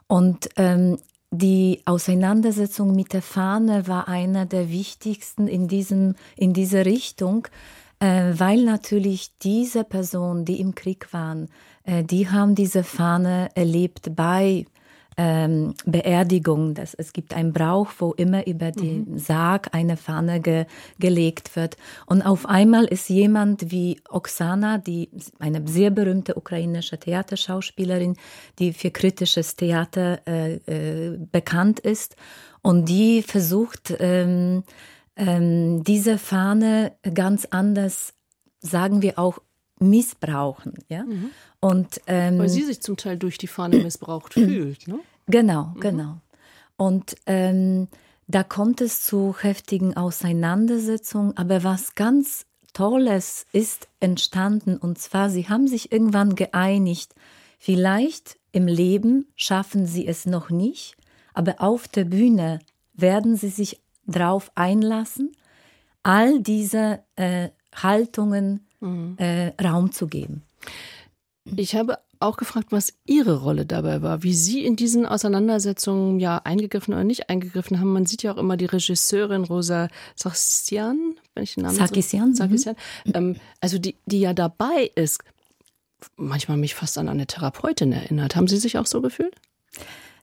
Und 0.06 0.48
ähm, 0.56 0.98
die 1.34 1.80
Auseinandersetzung 1.86 2.94
mit 2.94 3.14
der 3.14 3.22
Fahne 3.22 3.88
war 3.88 4.06
einer 4.06 4.44
der 4.44 4.70
wichtigsten 4.70 5.48
in, 5.48 5.66
diesem, 5.66 6.14
in 6.36 6.52
dieser 6.52 6.84
Richtung, 6.84 7.48
äh, 8.00 8.34
weil 8.34 8.62
natürlich 8.64 9.38
diese 9.38 9.82
Personen, 9.82 10.44
die 10.44 10.60
im 10.60 10.74
Krieg 10.74 11.10
waren, 11.14 11.48
äh, 11.84 12.04
die 12.04 12.28
haben 12.28 12.54
diese 12.54 12.84
Fahne 12.84 13.48
erlebt 13.54 14.14
bei 14.14 14.66
ähm, 15.16 15.74
Beerdigung. 15.84 16.74
Das, 16.74 16.94
es 16.94 17.12
gibt 17.12 17.34
einen 17.34 17.52
Brauch, 17.52 17.90
wo 17.98 18.12
immer 18.12 18.46
über 18.46 18.70
den 18.70 19.12
mhm. 19.12 19.18
Sarg 19.18 19.68
eine 19.72 19.96
Fahne 19.96 20.40
ge, 20.40 20.66
gelegt 20.98 21.56
wird. 21.56 21.76
Und 22.06 22.22
auf 22.22 22.46
einmal 22.46 22.84
ist 22.84 23.08
jemand 23.08 23.70
wie 23.70 24.00
Oksana, 24.08 24.78
die 24.78 25.10
eine 25.38 25.66
sehr 25.66 25.90
berühmte 25.90 26.34
ukrainische 26.34 26.98
Theaterschauspielerin, 26.98 28.16
die 28.58 28.72
für 28.72 28.90
kritisches 28.90 29.56
Theater 29.56 30.20
äh, 30.26 30.54
äh, 30.66 31.18
bekannt 31.30 31.80
ist, 31.80 32.16
und 32.62 32.88
die 32.88 33.22
versucht, 33.22 33.94
ähm, 33.98 34.62
ähm, 35.16 35.82
diese 35.84 36.16
Fahne 36.16 36.92
ganz 37.12 37.44
anders, 37.46 38.14
sagen 38.60 39.02
wir 39.02 39.18
auch, 39.18 39.40
missbrauchen. 39.82 40.74
Ja? 40.88 41.04
Mhm. 41.04 41.30
Und, 41.60 42.00
ähm, 42.06 42.38
Weil 42.38 42.48
sie 42.48 42.62
sich 42.62 42.80
zum 42.80 42.96
Teil 42.96 43.16
durch 43.16 43.38
die 43.38 43.46
Fahne 43.46 43.76
missbraucht 43.82 44.34
fühlt. 44.34 44.88
Ne? 44.88 45.00
Genau, 45.26 45.72
mhm. 45.74 45.80
genau. 45.80 46.16
Und 46.76 47.16
ähm, 47.26 47.88
da 48.26 48.42
kommt 48.42 48.80
es 48.80 49.04
zu 49.04 49.34
heftigen 49.38 49.96
Auseinandersetzungen. 49.96 51.36
Aber 51.36 51.64
was 51.64 51.94
ganz 51.94 52.46
Tolles 52.72 53.46
ist 53.52 53.88
entstanden, 54.00 54.76
und 54.76 54.98
zwar, 54.98 55.30
sie 55.30 55.48
haben 55.48 55.68
sich 55.68 55.92
irgendwann 55.92 56.34
geeinigt, 56.34 57.14
vielleicht 57.58 58.38
im 58.50 58.66
Leben 58.66 59.26
schaffen 59.36 59.86
sie 59.86 60.06
es 60.06 60.26
noch 60.26 60.50
nicht, 60.50 60.96
aber 61.34 61.60
auf 61.60 61.88
der 61.88 62.04
Bühne 62.04 62.60
werden 62.94 63.36
sie 63.36 63.48
sich 63.48 63.80
darauf 64.06 64.50
einlassen, 64.54 65.32
all 66.02 66.40
diese 66.40 67.02
äh, 67.16 67.50
Haltungen 67.74 68.66
mhm. 68.82 69.16
äh, 69.18 69.52
Raum 69.62 69.92
zu 69.92 70.06
geben. 70.06 70.42
Ich 71.56 71.74
habe 71.74 71.98
auch 72.20 72.36
gefragt, 72.36 72.68
was 72.70 72.94
Ihre 73.04 73.40
Rolle 73.40 73.66
dabei 73.66 74.00
war, 74.00 74.22
wie 74.22 74.34
Sie 74.34 74.64
in 74.64 74.76
diesen 74.76 75.06
Auseinandersetzungen 75.06 76.20
ja 76.20 76.38
eingegriffen 76.44 76.94
oder 76.94 77.04
nicht 77.04 77.28
eingegriffen 77.28 77.80
haben. 77.80 77.92
Man 77.92 78.06
sieht 78.06 78.22
ja 78.22 78.32
auch 78.32 78.36
immer 78.36 78.56
die 78.56 78.66
Regisseurin 78.66 79.44
Rosa 79.44 79.88
Sarkisian, 80.14 81.16
wenn 81.34 81.42
ich 81.42 81.54
den 81.54 81.64
Namen 81.64 81.76
Sarkisian, 81.76 82.34
so, 82.34 82.38
Sarkisian 82.38 82.76
mhm. 83.06 83.12
ähm, 83.14 83.36
also 83.60 83.78
die, 83.78 83.96
die 84.06 84.20
ja 84.20 84.34
dabei 84.34 84.90
ist, 84.94 85.20
manchmal 86.16 86.56
mich 86.56 86.74
fast 86.74 86.96
an 86.98 87.08
eine 87.08 87.26
Therapeutin 87.26 87.92
erinnert. 87.92 88.36
Haben 88.36 88.48
Sie 88.48 88.58
sich 88.58 88.78
auch 88.78 88.86
so 88.86 89.00
gefühlt? 89.00 89.34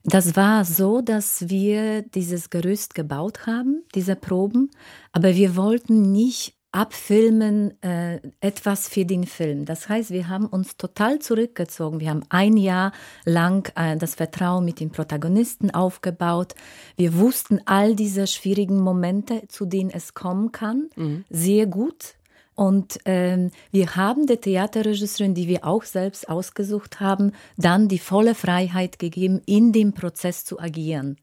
Das 0.04 0.38
war 0.38 0.63
so, 0.63 1.01
dass 1.01 1.50
wir 1.50 2.04
dieses 2.04 2.50
Gerüst 2.50 2.96
gebaut 2.96 3.46
haben, 3.46 3.84
diese 3.96 4.16
Proben, 4.16 4.72
aber 5.12 5.36
wir 5.36 5.58
wollten 5.58 6.13
nicht 6.13 6.54
abfilmen 6.72 7.82
äh, 7.82 8.20
etwas 8.42 8.88
für 8.88 9.06
den 9.06 9.26
Film. 9.26 9.66
Das 9.66 9.90
heißt, 9.90 10.12
wir 10.12 10.28
haben 10.28 10.46
uns 10.46 10.78
total 10.78 11.20
zurückgezogen. 11.20 12.00
Wir 12.00 12.12
haben 12.12 12.24
ein 12.30 12.58
Jahr 12.58 12.92
lang 13.26 13.72
äh, 13.76 13.98
das 13.98 14.16
Vertrauen 14.16 14.66
mit 14.66 14.80
den 14.80 14.92
Protagonisten 14.92 15.72
aufgebaut. 15.72 16.54
Wir 16.96 17.18
wussten 17.18 17.60
all 17.66 17.96
diese 17.96 18.28
schwierigen 18.28 18.80
Momente, 18.80 19.44
zu 19.48 19.66
denen 19.66 19.90
es 19.90 20.14
kommen 20.14 20.52
kann, 20.52 20.90
mhm. 20.96 21.26
sehr 21.30 21.66
gut. 21.66 22.16
Und 22.54 23.00
ähm, 23.06 23.52
wir 23.72 23.96
haben 23.96 24.28
der 24.28 24.42
Theaterregisseurin, 24.42 25.34
die 25.34 25.48
wir 25.48 25.66
auch 25.66 25.84
selbst 25.84 26.28
ausgesucht 26.28 27.00
haben, 27.00 27.32
dann 27.56 27.88
die 27.88 28.00
volle 28.00 28.36
Freiheit 28.36 29.00
gegeben, 29.00 29.42
in 29.46 29.72
dem 29.72 29.94
Prozess 29.94 30.44
zu 30.44 30.60
agieren. 30.60 31.16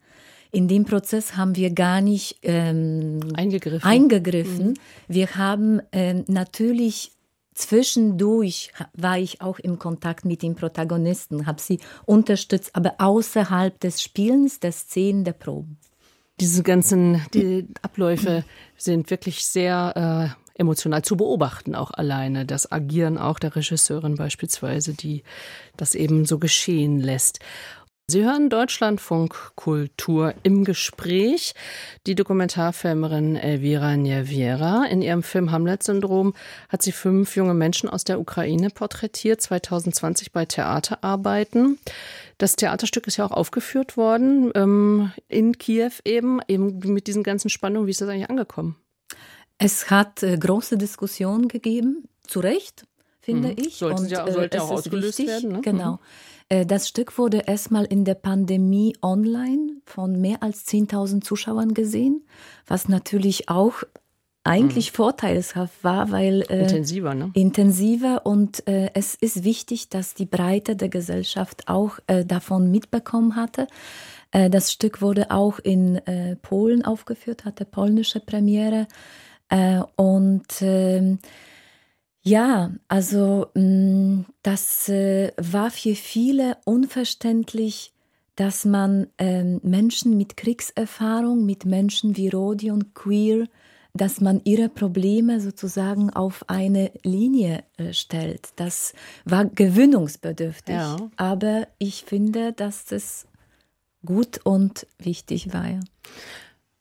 In 0.50 0.69
dem 0.69 0.85
Prozess 0.85 1.37
haben 1.37 1.57
wir 1.57 1.71
gar 1.71 2.00
nicht 2.00 2.38
ähm, 2.43 3.21
eingegriffen. 3.35 3.88
eingegriffen. 3.88 4.69
Mhm. 4.69 4.75
Wir 5.09 5.37
haben 5.37 5.81
ähm, 5.93 6.25
natürlich 6.29 7.12
zwischendurch 7.55 8.71
war 8.93 9.19
ich 9.19 9.41
auch 9.41 9.59
im 9.59 9.79
Kontakt 9.79 10.25
mit 10.25 10.43
den 10.43 10.55
Protagonisten, 10.55 11.47
habe 11.47 11.61
sie 11.61 11.81
unterstützt, 12.05 12.71
aber 12.75 12.95
außerhalb 12.99 13.81
des 13.81 14.03
Spielens, 14.03 14.61
der 14.61 14.73
Szenen, 14.73 15.25
der 15.25 15.33
Proben. 15.33 15.79
Diese 16.38 16.62
ganzen 16.62 17.23
die 17.33 17.67
Abläufe 17.81 18.45
sind 18.76 19.09
wirklich 19.09 19.47
sehr 19.47 20.35
äh, 20.37 20.61
emotional 20.61 21.03
zu 21.03 21.17
beobachten, 21.17 21.75
auch 21.75 21.91
alleine. 21.91 22.45
Das 22.45 22.71
Agieren 22.71 23.17
auch 23.17 23.38
der 23.38 23.57
Regisseurin 23.57 24.17
beispielsweise, 24.17 24.93
die 24.93 25.23
das 25.79 25.95
eben 25.95 26.26
so 26.26 26.38
geschehen 26.38 27.00
lässt. 27.00 27.41
Sie 28.09 28.23
hören 28.23 28.51
Deutschlandfunk 28.51 29.35
Kultur 29.57 30.33
im 30.45 30.63
Gespräch. 30.63 31.55
Die 32.07 32.15
Dokumentarfilmerin 32.15 33.35
Elvira 33.35 33.97
Niewiera. 33.97 34.85
In 34.85 35.03
ihrem 35.03 35.25
Film 35.25 35.51
Hamlet-Syndrom 35.51 36.33
hat 36.69 36.83
sie 36.83 36.93
fünf 36.93 37.35
junge 37.35 37.55
Menschen 37.55 37.89
aus 37.89 38.05
der 38.05 38.21
Ukraine 38.21 38.71
porträtiert, 38.71 39.41
2020 39.41 40.31
bei 40.31 40.45
Theaterarbeiten. 40.45 41.81
Das 42.39 42.55
Theaterstück 42.55 43.09
ist 43.09 43.17
ja 43.17 43.27
auch 43.27 43.33
aufgeführt 43.33 43.97
worden 43.97 44.53
ähm, 44.55 45.11
in 45.27 45.59
Kiew 45.59 45.91
eben, 46.05 46.39
eben 46.47 46.79
mit 46.85 47.09
diesen 47.09 47.25
ganzen 47.25 47.49
Spannungen. 47.49 47.89
Wie 47.89 47.91
ist 47.91 48.03
das 48.03 48.09
eigentlich 48.09 48.31
angekommen? 48.31 48.77
Es 49.59 49.91
hat 49.91 50.23
äh, 50.23 50.39
große 50.39 50.79
Diskussionen 50.79 51.49
gegeben, 51.49 52.05
zu 52.25 52.39
Recht, 52.39 52.87
finde 53.21 53.49
mhm. 53.49 53.57
ich. 53.57 53.79
Sollte, 53.79 54.03
Und, 54.03 54.11
ja, 54.13 54.31
sollte 54.31 54.59
äh, 54.59 54.61
auch 54.61 54.71
ausgelöst 54.71 55.19
wichtig, 55.19 55.27
werden. 55.27 55.51
Ne? 55.51 55.61
Genau. 55.63 55.95
Mhm. 55.95 55.99
Äh, 56.49 56.67
das 56.67 56.88
Stück 56.88 57.19
wurde 57.19 57.43
erstmal 57.47 57.85
in 57.85 58.05
der 58.05 58.15
Pandemie 58.15 58.97
online 59.03 59.81
von 59.85 60.21
mehr 60.21 60.43
als 60.43 60.67
10.000 60.67 61.23
Zuschauern 61.23 61.75
gesehen, 61.75 62.25
was 62.67 62.88
natürlich 62.88 63.49
auch 63.49 63.83
eigentlich 64.45 64.93
mhm. 64.93 64.97
vorteilshaft 64.97 65.83
war, 65.83 66.12
weil 66.12 66.43
äh, 66.49 66.62
intensiver, 66.62 67.15
ne? 67.15 67.31
intensiver 67.35 68.25
und 68.25 68.67
äh, 68.69 68.91
es 68.95 69.17
ist 69.17 69.43
wichtig, 69.43 69.88
dass 69.88 70.15
die 70.15 70.26
Breite 70.26 70.76
der 70.76 70.88
Gesellschaft 70.88 71.67
auch 71.67 71.99
äh, 72.07 72.25
davon 72.25 72.71
mitbekommen 72.71 73.35
hatte. 73.35 73.67
Äh, 74.31 74.49
das 74.49 74.71
Stück 74.71 75.03
wurde 75.03 75.33
auch 75.33 75.59
in 75.59 75.97
äh, 76.07 76.37
Polen 76.37 76.85
aufgeführt, 76.85 77.45
hatte 77.45 77.65
polnische 77.65 78.21
Premiere 78.21 78.87
und 79.95 80.47
ähm, 80.61 81.21
ja, 82.26 82.73
also 82.88 83.47
mm, 83.54 84.23
das 84.42 84.88
äh, 84.88 85.30
war 85.37 85.71
für 85.71 85.95
viele 85.95 86.56
unverständlich, 86.64 87.92
dass 88.35 88.64
man 88.64 89.06
ähm, 89.18 89.61
Menschen 89.62 90.16
mit 90.16 90.37
Kriegserfahrung, 90.37 91.47
mit 91.47 91.64
Menschen 91.64 92.16
wie 92.16 92.28
Rodi 92.28 92.73
und 92.73 92.95
Queer, 92.97 93.47
dass 93.95 94.21
man 94.21 94.40
ihre 94.42 94.68
Probleme 94.68 95.40
sozusagen 95.40 96.11
auf 96.11 96.45
eine 96.49 96.90
Linie 97.04 97.62
äh, 97.76 97.92
stellt. 97.92 98.49
Das 98.56 98.92
war 99.25 99.45
gewöhnungsbedürftig, 99.45 100.75
ja. 100.75 100.97
aber 101.16 101.68
ich 101.78 102.02
finde, 102.04 102.52
dass 102.52 102.87
das 102.87 103.28
gut 104.04 104.40
und 104.45 104.88
wichtig 104.99 105.52
war. 105.54 105.68
Ja. 105.68 105.80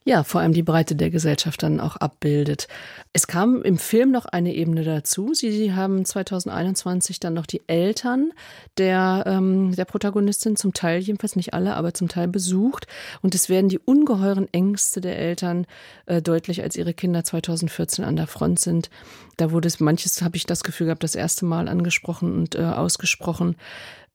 Ja, 0.08 0.22
vor 0.22 0.40
allem 0.40 0.52
die 0.52 0.62
Breite 0.62 0.94
der 0.94 1.10
Gesellschaft 1.10 1.64
dann 1.64 1.80
auch 1.80 1.96
abbildet. 1.96 2.68
Es 3.12 3.26
kam 3.26 3.62
im 3.62 3.76
Film 3.76 4.12
noch 4.12 4.26
eine 4.26 4.54
Ebene 4.54 4.84
dazu. 4.84 5.34
Sie 5.34 5.74
haben 5.74 6.04
2021 6.04 7.18
dann 7.18 7.34
noch 7.34 7.46
die 7.46 7.62
Eltern 7.66 8.30
der, 8.78 9.24
ähm, 9.26 9.74
der 9.74 9.84
Protagonistin 9.84 10.54
zum 10.54 10.72
Teil, 10.72 11.00
jedenfalls 11.00 11.34
nicht 11.34 11.54
alle, 11.54 11.74
aber 11.74 11.92
zum 11.92 12.06
Teil 12.06 12.28
besucht. 12.28 12.86
Und 13.20 13.34
es 13.34 13.48
werden 13.48 13.68
die 13.68 13.80
ungeheuren 13.80 14.46
Ängste 14.52 15.00
der 15.00 15.18
Eltern 15.18 15.66
äh, 16.06 16.22
deutlich, 16.22 16.62
als 16.62 16.76
ihre 16.76 16.94
Kinder 16.94 17.24
2014 17.24 18.04
an 18.04 18.14
der 18.14 18.28
Front 18.28 18.60
sind. 18.60 18.90
Da 19.36 19.50
wurde 19.50 19.66
es, 19.66 19.80
manches 19.80 20.22
habe 20.22 20.36
ich 20.36 20.46
das 20.46 20.62
Gefühl 20.62 20.86
gehabt, 20.86 21.02
das 21.02 21.16
erste 21.16 21.44
Mal 21.46 21.66
angesprochen 21.66 22.32
und 22.32 22.54
äh, 22.54 22.62
ausgesprochen. 22.62 23.56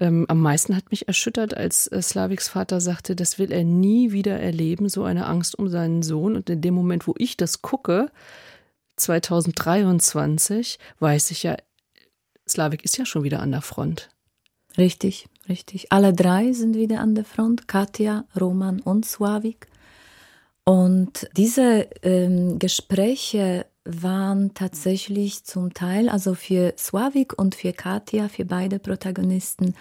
Ähm, 0.02 0.26
am 0.30 0.42
meisten 0.42 0.76
hat 0.76 0.90
mich 0.90 1.08
erschüttert, 1.08 1.56
als 1.56 1.86
äh, 1.86 2.02
Slaviks 2.02 2.50
Vater 2.50 2.82
sagte, 2.82 3.16
das 3.16 3.38
will 3.38 3.52
er 3.52 3.64
nie 3.64 4.12
wieder 4.12 4.40
erleben, 4.40 4.90
so 4.90 5.04
eine 5.04 5.28
Angst 5.28 5.58
um 5.60 5.70
seinen 5.70 6.02
Sohn. 6.02 6.36
Und 6.36 6.50
in 6.50 6.60
dem 6.60 6.74
Moment, 6.74 7.06
wo 7.06 7.14
ich 7.20 7.38
das 7.38 7.62
gucke, 7.62 8.12
2023, 8.96 10.80
weiß 11.00 11.30
ich 11.30 11.44
ja, 11.44 11.56
Slavik 12.50 12.84
ist 12.84 12.98
ja 12.98 13.06
schon 13.06 13.24
wieder 13.24 13.42
an 13.42 13.52
der 13.52 13.62
Front. 13.62 14.10
Richtig, 14.76 15.28
richtig. 15.48 15.92
Alle 15.92 16.14
drei 16.14 16.52
sind 16.52 16.76
wieder 16.76 17.00
an 17.00 17.14
der 17.14 17.24
Front, 17.26 17.68
Katja, 17.68 18.26
Roman 18.40 18.80
und 18.80 19.06
Slavik. 19.06 19.68
Und 20.64 21.28
diese 21.36 21.88
ähm, 22.04 22.60
Gespräche 22.60 23.66
waren 23.84 24.54
tatsächlich 24.54 25.44
zum 25.44 25.74
Teil, 25.74 26.08
also 26.08 26.36
für 26.36 26.74
Sławik 26.78 27.38
und 27.38 27.56
für 27.56 27.74
Katja, 27.74 28.30
für 28.30 28.46
beide 28.46 28.78
Protagonisten, 28.78 29.74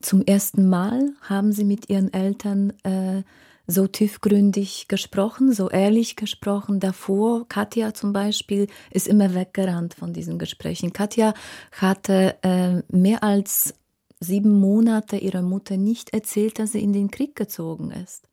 zum 0.00 0.22
ersten 0.22 0.68
Mal 0.68 1.12
haben 1.22 1.52
sie 1.52 1.64
mit 1.64 1.88
ihren 1.88 2.12
Eltern 2.12 2.74
äh, 2.82 3.22
so 3.66 3.86
tiefgründig 3.86 4.88
gesprochen, 4.88 5.52
so 5.52 5.70
ehrlich 5.70 6.16
gesprochen. 6.16 6.80
Davor, 6.80 7.48
Katja 7.48 7.94
zum 7.94 8.12
Beispiel, 8.12 8.68
ist 8.90 9.08
immer 9.08 9.34
weggerannt 9.34 9.94
von 9.94 10.12
diesen 10.12 10.38
Gesprächen. 10.38 10.92
Katja 10.92 11.34
hatte 11.72 12.36
äh, 12.42 12.82
mehr 12.94 13.22
als 13.22 13.74
sieben 14.20 14.60
Monate 14.60 15.16
ihrer 15.16 15.42
Mutter 15.42 15.76
nicht 15.76 16.10
erzählt, 16.10 16.58
dass 16.58 16.72
sie 16.72 16.82
in 16.82 16.92
den 16.92 17.10
Krieg 17.10 17.34
gezogen 17.36 17.90
ist. 17.90 18.28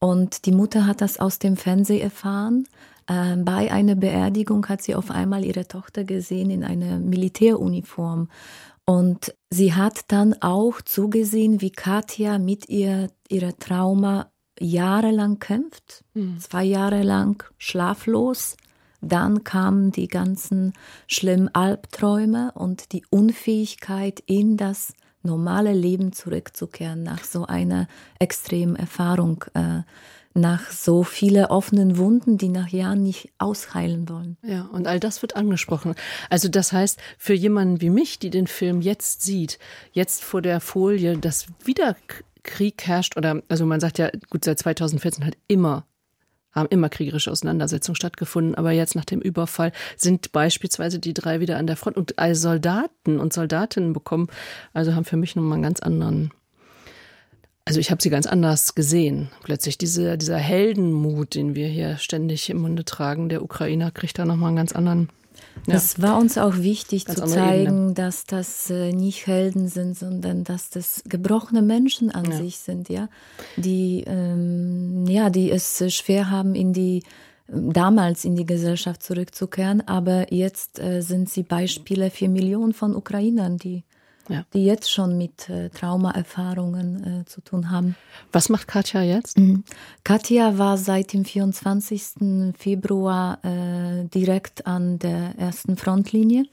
Und 0.00 0.46
die 0.46 0.52
Mutter 0.52 0.86
hat 0.86 1.00
das 1.00 1.18
aus 1.18 1.38
dem 1.38 1.56
Fernsehen 1.56 2.00
erfahren. 2.00 2.68
Äh, 3.06 3.36
bei 3.36 3.72
einer 3.72 3.94
Beerdigung 3.94 4.66
hat 4.68 4.82
sie 4.82 4.94
auf 4.94 5.10
einmal 5.10 5.44
ihre 5.44 5.66
Tochter 5.66 6.04
gesehen 6.04 6.50
in 6.50 6.64
einer 6.64 6.98
Militäruniform. 6.98 8.28
Und 8.84 9.34
sie 9.50 9.74
hat 9.74 10.00
dann 10.08 10.34
auch 10.40 10.80
zugesehen, 10.80 11.60
wie 11.60 11.70
Katja 11.70 12.38
mit 12.38 12.68
ihr, 12.68 13.08
ihrer 13.28 13.56
Trauma 13.58 14.30
jahrelang 14.58 15.38
kämpft, 15.38 16.04
mhm. 16.14 16.38
zwei 16.38 16.64
Jahre 16.64 17.02
lang 17.02 17.44
schlaflos. 17.58 18.56
Dann 19.00 19.44
kamen 19.44 19.92
die 19.92 20.08
ganzen 20.08 20.72
schlimmen 21.06 21.54
Albträume 21.54 22.52
und 22.54 22.92
die 22.92 23.04
Unfähigkeit, 23.10 24.20
in 24.26 24.56
das 24.56 24.94
normale 25.22 25.72
Leben 25.72 26.12
zurückzukehren 26.12 27.02
nach 27.02 27.24
so 27.24 27.46
einer 27.46 27.88
extremen 28.18 28.76
Erfahrung, 28.76 29.44
äh, 29.54 29.82
nach 30.34 30.70
so 30.70 31.02
vielen 31.02 31.46
offenen 31.46 31.98
Wunden, 31.98 32.38
die 32.38 32.48
nach 32.48 32.68
Jahren 32.68 33.02
nicht 33.02 33.30
ausheilen 33.38 34.08
wollen. 34.08 34.36
Ja, 34.42 34.68
und 34.72 34.86
all 34.86 35.00
das 35.00 35.22
wird 35.22 35.36
angesprochen. 35.36 35.94
Also 36.30 36.48
das 36.48 36.72
heißt, 36.72 36.98
für 37.18 37.34
jemanden 37.34 37.80
wie 37.80 37.90
mich, 37.90 38.18
die 38.18 38.30
den 38.30 38.46
Film 38.46 38.80
jetzt 38.80 39.22
sieht, 39.22 39.58
jetzt 39.92 40.22
vor 40.22 40.42
der 40.42 40.60
Folie, 40.60 41.18
dass 41.18 41.46
wieder 41.64 41.96
Krieg 42.44 42.86
herrscht 42.86 43.16
oder 43.16 43.42
also 43.48 43.66
man 43.66 43.80
sagt 43.80 43.98
ja, 43.98 44.10
gut, 44.30 44.44
seit 44.44 44.58
2014 44.58 45.26
hat 45.26 45.36
immer 45.48 45.87
haben 46.58 46.68
immer 46.70 46.88
kriegerische 46.88 47.30
Auseinandersetzungen 47.30 47.96
stattgefunden, 47.96 48.54
aber 48.54 48.72
jetzt 48.72 48.94
nach 48.94 49.04
dem 49.04 49.20
Überfall 49.20 49.72
sind 49.96 50.32
beispielsweise 50.32 50.98
die 50.98 51.14
drei 51.14 51.40
wieder 51.40 51.56
an 51.58 51.66
der 51.66 51.76
Front 51.76 51.96
und 51.96 52.18
als 52.18 52.40
Soldaten 52.40 53.18
und 53.18 53.32
Soldatinnen 53.32 53.92
bekommen, 53.92 54.28
also 54.72 54.94
haben 54.94 55.04
für 55.04 55.16
mich 55.16 55.36
nochmal 55.36 55.54
einen 55.54 55.62
ganz 55.62 55.80
anderen 55.80 56.32
also 57.64 57.80
ich 57.80 57.90
habe 57.90 58.02
sie 58.02 58.08
ganz 58.08 58.26
anders 58.26 58.74
gesehen. 58.74 59.28
Plötzlich 59.42 59.76
diese, 59.76 60.16
dieser 60.16 60.38
Heldenmut, 60.38 61.34
den 61.34 61.54
wir 61.54 61.68
hier 61.68 61.98
ständig 61.98 62.48
im 62.48 62.62
Munde 62.62 62.86
tragen, 62.86 63.28
der 63.28 63.42
Ukrainer 63.42 63.90
kriegt 63.90 64.18
da 64.18 64.24
nochmal 64.24 64.48
einen 64.48 64.56
ganz 64.56 64.72
anderen 64.72 65.10
ja. 65.66 65.74
Es 65.74 66.00
war 66.00 66.18
uns 66.18 66.38
auch 66.38 66.56
wichtig 66.56 67.04
Ganz 67.04 67.18
zu 67.18 67.26
zeigen, 67.26 67.66
Ebene. 67.66 67.94
dass 67.94 68.24
das 68.24 68.70
äh, 68.70 68.92
nicht 68.92 69.26
Helden 69.26 69.68
sind, 69.68 69.98
sondern 69.98 70.44
dass 70.44 70.70
das 70.70 71.02
gebrochene 71.06 71.62
Menschen 71.62 72.10
an 72.10 72.30
ja. 72.30 72.36
sich 72.36 72.58
sind, 72.58 72.88
ja, 72.88 73.08
die 73.56 74.04
ähm, 74.06 75.06
ja, 75.08 75.30
die 75.30 75.50
es 75.50 75.82
schwer 75.94 76.30
haben, 76.30 76.54
in 76.54 76.72
die 76.72 77.02
damals 77.48 78.24
in 78.24 78.36
die 78.36 78.44
Gesellschaft 78.44 79.02
zurückzukehren, 79.02 79.86
aber 79.86 80.32
jetzt 80.32 80.78
äh, 80.78 81.00
sind 81.00 81.30
sie 81.30 81.42
Beispiele 81.42 82.10
für 82.10 82.28
Millionen 82.28 82.74
von 82.74 82.94
Ukrainern, 82.94 83.56
die 83.56 83.84
ja. 84.28 84.44
die 84.52 84.64
jetzt 84.64 84.90
schon 84.90 85.16
mit 85.16 85.48
äh, 85.48 85.70
Traumaerfahrungen 85.70 87.22
äh, 87.22 87.24
zu 87.26 87.40
tun 87.40 87.70
haben. 87.70 87.96
Was 88.32 88.48
macht 88.48 88.68
Katja 88.68 89.02
jetzt? 89.02 89.38
Mhm. 89.38 89.64
Katja 90.04 90.58
war 90.58 90.78
seit 90.78 91.12
dem 91.12 91.24
24. 91.24 92.54
Februar 92.56 93.38
äh, 93.44 94.04
direkt 94.04 94.66
an 94.66 94.98
der 94.98 95.34
ersten 95.38 95.76
Frontlinie 95.76 96.44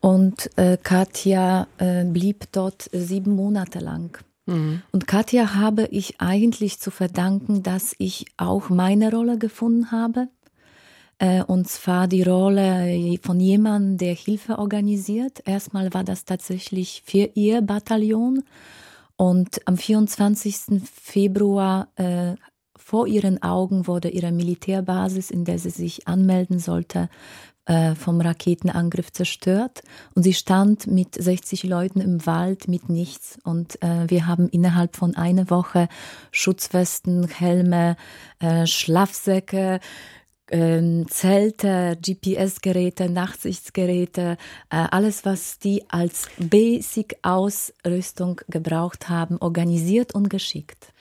und 0.00 0.50
äh, 0.56 0.78
Katja 0.82 1.66
äh, 1.78 2.04
blieb 2.04 2.50
dort 2.52 2.88
sieben 2.92 3.34
Monate 3.34 3.80
lang. 3.80 4.18
Mhm. 4.46 4.82
Und 4.92 5.06
Katja 5.06 5.54
habe 5.54 5.86
ich 5.90 6.20
eigentlich 6.20 6.80
zu 6.80 6.90
verdanken, 6.90 7.62
dass 7.62 7.94
ich 7.98 8.26
auch 8.36 8.70
meine 8.70 9.10
Rolle 9.10 9.38
gefunden 9.38 9.90
habe 9.90 10.28
und 11.46 11.68
zwar 11.68 12.08
die 12.08 12.22
Rolle 12.22 13.18
von 13.22 13.38
jemandem, 13.40 13.98
der 13.98 14.14
Hilfe 14.14 14.58
organisiert. 14.58 15.42
Erstmal 15.44 15.92
war 15.92 16.02
das 16.02 16.24
tatsächlich 16.24 17.02
für 17.04 17.28
ihr 17.34 17.60
Bataillon. 17.60 18.42
Und 19.16 19.60
am 19.66 19.76
24. 19.76 20.80
Februar 20.82 21.88
äh, 21.96 22.36
vor 22.74 23.06
ihren 23.06 23.42
Augen 23.42 23.86
wurde 23.86 24.08
ihre 24.08 24.32
Militärbasis, 24.32 25.30
in 25.30 25.44
der 25.44 25.58
sie 25.58 25.68
sich 25.68 26.08
anmelden 26.08 26.58
sollte, 26.58 27.10
äh, 27.66 27.94
vom 27.94 28.20
Raketenangriff 28.20 29.12
zerstört. 29.12 29.82
Und 30.14 30.22
sie 30.22 30.32
stand 30.32 30.86
mit 30.86 31.14
60 31.14 31.64
Leuten 31.64 32.00
im 32.00 32.24
Wald 32.26 32.66
mit 32.66 32.88
nichts. 32.88 33.38
Und 33.44 33.80
äh, 33.82 34.08
wir 34.08 34.26
haben 34.26 34.48
innerhalb 34.48 34.96
von 34.96 35.14
einer 35.14 35.50
Woche 35.50 35.88
Schutzwesten, 36.32 37.28
Helme, 37.28 37.96
äh, 38.38 38.66
Schlafsäcke, 38.66 39.80
ähm, 40.50 41.06
Zelte, 41.08 41.98
GPS-Geräte, 42.00 43.10
Nachtsichtsgeräte, 43.10 44.36
äh, 44.70 44.86
alles, 44.90 45.24
was 45.24 45.58
die 45.58 45.84
als 45.88 46.28
Basic-Ausrüstung 46.38 48.40
gebraucht 48.48 49.08
haben, 49.08 49.38
organisiert 49.38 50.14
und 50.14 50.30
geschickt. 50.30 50.92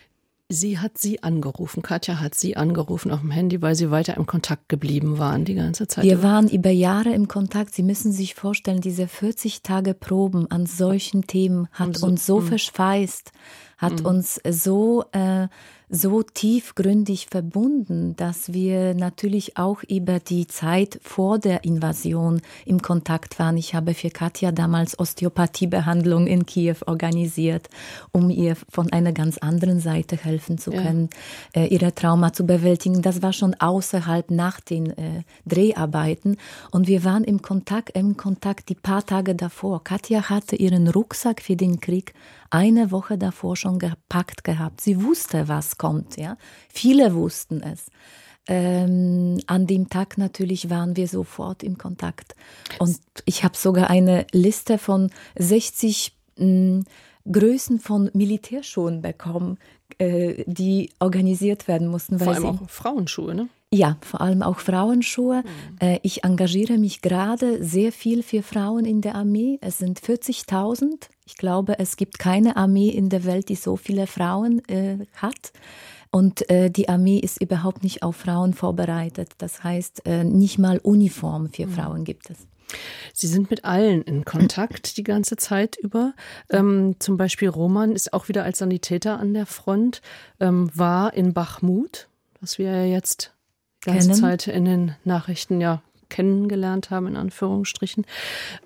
Sie 0.52 0.80
hat 0.80 0.98
Sie 0.98 1.22
angerufen, 1.22 1.84
Katja 1.84 2.20
hat 2.20 2.34
Sie 2.34 2.58
angerufen 2.58 3.12
auf 3.12 3.20
dem 3.20 3.30
Handy, 3.30 3.62
weil 3.62 3.76
Sie 3.76 3.92
weiter 3.92 4.18
im 4.18 4.26
Kontakt 4.26 4.68
geblieben 4.68 5.20
waren 5.20 5.46
die 5.46 5.54
ganze 5.54 5.88
Zeit. 5.88 6.04
Wir 6.04 6.24
waren 6.24 6.50
über 6.50 6.72
Jahre 6.72 7.14
im 7.14 7.28
Kontakt. 7.28 7.76
Sie 7.76 7.84
müssen 7.84 8.12
sich 8.12 8.34
vorstellen, 8.34 8.82
diese 8.82 9.08
40 9.08 9.62
Tage 9.62 9.94
Proben 9.94 10.50
an 10.50 10.66
solchen 10.66 11.28
Themen 11.28 11.68
hat 11.72 11.98
so, 11.98 12.08
uns 12.08 12.26
so 12.26 12.40
mh. 12.40 12.48
verschweißt, 12.48 13.32
hat 13.78 14.02
mh. 14.02 14.10
uns 14.10 14.42
so 14.50 15.06
äh, 15.12 15.50
so 15.90 16.22
tiefgründig 16.22 17.28
verbunden, 17.32 18.16
dass 18.16 18.54
wir 18.54 18.94
natürlich 18.94 19.58
auch 19.58 19.82
über 19.84 20.20
die 20.20 20.46
Zeit 20.46 21.00
vor 21.02 21.40
der 21.40 21.64
Invasion 21.64 22.42
im 22.66 22.82
Kontakt 22.82 23.40
waren. 23.40 23.58
Ich 23.58 23.74
habe 23.74 23.96
für 23.96 24.12
Katja 24.12 24.52
damals 24.52 25.00
Osteopathiebehandlung 25.00 26.28
in 26.28 26.46
Kiew 26.46 26.76
organisiert, 26.86 27.70
um 28.12 28.30
ihr 28.30 28.56
von 28.70 28.94
einer 28.94 29.14
ganz 29.14 29.40
anderen 29.40 29.80
Seite 29.80 30.16
helfen 30.16 30.60
zu 30.60 30.70
können, 30.70 31.10
ja. 31.56 31.64
äh, 31.64 31.68
ihre 31.68 31.96
Trauma 31.96 32.34
zu 32.34 32.46
bewältigen. 32.46 33.02
Das 33.02 33.24
war 33.24 33.34
schon 33.34 33.56
außerhalb 33.56 34.30
nach 34.30 34.60
den 34.60 34.92
äh, 34.92 35.24
Dreharbeiten 35.48 36.38
und 36.70 36.88
wir 36.88 37.04
waren 37.04 37.24
im 37.24 37.42
Kontakt, 37.42 37.98
im 37.98 38.16
Kontakt 38.16 38.70
die 38.70 38.76
paar 38.76 39.04
Tage 39.04 39.34
davor. 39.34 39.84
Katja 39.84 40.30
hatte 40.30 40.56
ihren 40.56 40.88
Rucksack 40.88 41.42
für 41.42 41.56
den 41.56 41.80
Krieg 41.80 42.14
eine 42.52 42.92
Woche 42.92 43.18
davor 43.18 43.56
schon 43.56 43.80
gepackt 43.80 44.44
gehabt. 44.44 44.82
Sie 44.82 45.04
wusste, 45.04 45.48
was 45.48 45.78
kommt. 45.80 46.18
Ja, 46.18 46.38
viele 46.72 47.16
wussten 47.16 47.64
es. 47.64 47.88
Ähm, 48.48 49.40
an 49.48 49.66
dem 49.66 49.90
Tag 49.90 50.18
natürlich 50.18 50.70
waren 50.70 50.96
wir 50.96 51.08
sofort 51.08 51.64
im 51.64 51.78
Kontakt. 51.78 52.36
Und 52.78 53.00
ich 53.26 53.44
habe 53.44 53.58
sogar 53.58 53.90
eine 53.90 54.28
Liste 54.32 54.78
von 54.78 55.10
60 55.38 56.14
mh, 56.38 56.46
hm, 56.46 56.86
Größen 57.32 57.80
von 57.80 58.10
Militärschuhen 58.14 59.02
bekommen, 59.02 59.60
äh, 60.00 60.44
die 60.48 60.90
organisiert 61.00 61.68
werden 61.68 61.88
mussten. 61.88 62.18
Vor 62.18 62.34
allem 62.34 62.46
auch 62.46 62.70
Frauenschuhe, 62.70 63.36
ne? 63.36 63.50
Ja, 63.72 63.98
vor 64.02 64.22
allem 64.22 64.42
auch 64.42 64.58
Frauenschuhe. 64.58 65.44
Mhm. 65.80 66.00
Ich 66.02 66.24
engagiere 66.24 66.80
mich 66.80 67.02
gerade 67.02 67.64
sehr 67.64 67.92
viel 67.92 68.24
für 68.24 68.42
Frauen 68.42 68.84
in 68.84 69.02
der 69.02 69.14
Armee. 69.14 69.60
Es 69.62 69.78
sind 69.78 70.00
40.000. 70.00 71.08
Ich 71.30 71.38
glaube, 71.38 71.78
es 71.78 71.96
gibt 71.96 72.18
keine 72.18 72.58
Armee 72.58 72.90
in 72.90 73.10
der 73.10 73.24
Welt, 73.24 73.50
die 73.50 73.56
so 73.56 73.76
viele 73.76 74.08
Frauen 74.08 74.68
äh, 74.68 74.98
hat. 75.14 75.54
Und 76.10 76.50
äh, 76.50 76.72
die 76.72 76.90
Armee 76.90 77.20
ist 77.20 77.40
überhaupt 77.40 77.84
nicht 77.84 78.02
auf 78.02 78.16
Frauen 78.16 78.56
vorbereitet. 78.56 79.34
Das 79.38 79.64
heißt, 79.64 80.08
äh, 80.08 80.24
nicht 80.24 80.58
mal 80.58 80.80
Uniform 80.80 81.52
für 81.52 81.68
mhm. 81.68 81.72
Frauen 81.72 82.04
gibt 82.04 82.32
es. 82.32 82.48
Sie 83.14 83.28
sind 83.28 83.52
mit 83.52 83.64
allen 83.64 84.02
in 84.02 84.26
Kontakt 84.26 84.98
die 84.98 85.04
ganze 85.04 85.36
Zeit 85.36 85.76
über. 85.76 86.14
Ähm, 86.50 86.96
zum 86.98 87.18
Beispiel 87.18 87.50
Roman 87.50 87.92
ist 87.92 88.12
auch 88.12 88.28
wieder 88.28 88.44
als 88.44 88.58
Sanitäter 88.58 89.20
an 89.20 89.36
der 89.36 89.46
Front, 89.46 90.02
ähm, 90.40 90.72
war 90.74 91.14
in 91.14 91.34
Bachmut, 91.34 92.08
was 92.42 92.58
wir 92.58 92.72
ja 92.72 92.86
jetzt 92.86 93.36
die 93.86 93.92
ganze. 93.92 94.14
Zeit 94.14 94.48
in 94.48 94.66
den 94.66 94.96
Nachrichten 95.04 95.62
ja 95.62 95.84
kennengelernt 96.10 96.90
haben, 96.90 97.08
in 97.08 97.16
Anführungsstrichen. 97.16 98.06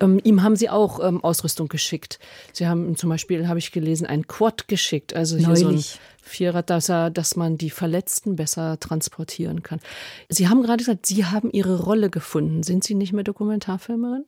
Ähm, 0.00 0.20
ihm 0.24 0.42
haben 0.42 0.56
sie 0.56 0.70
auch 0.70 1.00
ähm, 1.06 1.22
Ausrüstung 1.22 1.68
geschickt. 1.68 2.18
Sie 2.52 2.66
haben 2.66 2.96
zum 2.96 3.10
Beispiel, 3.10 3.48
habe 3.48 3.58
ich 3.58 3.72
gelesen, 3.72 4.06
ein 4.06 4.26
Quad 4.26 4.68
geschickt, 4.68 5.14
also 5.14 5.36
hier 5.36 5.56
so 5.56 5.68
ein 5.68 5.84
Vierrad, 6.22 6.70
dass, 6.70 6.88
er, 6.88 7.10
dass 7.10 7.36
man 7.36 7.58
die 7.58 7.70
Verletzten 7.70 8.36
besser 8.36 8.80
transportieren 8.80 9.62
kann. 9.62 9.80
Sie 10.28 10.48
haben 10.48 10.62
gerade 10.62 10.78
gesagt, 10.78 11.06
Sie 11.06 11.24
haben 11.24 11.50
Ihre 11.50 11.82
Rolle 11.82 12.10
gefunden. 12.10 12.62
Sind 12.62 12.84
Sie 12.84 12.94
nicht 12.94 13.12
mehr 13.12 13.24
Dokumentarfilmerin? 13.24 14.24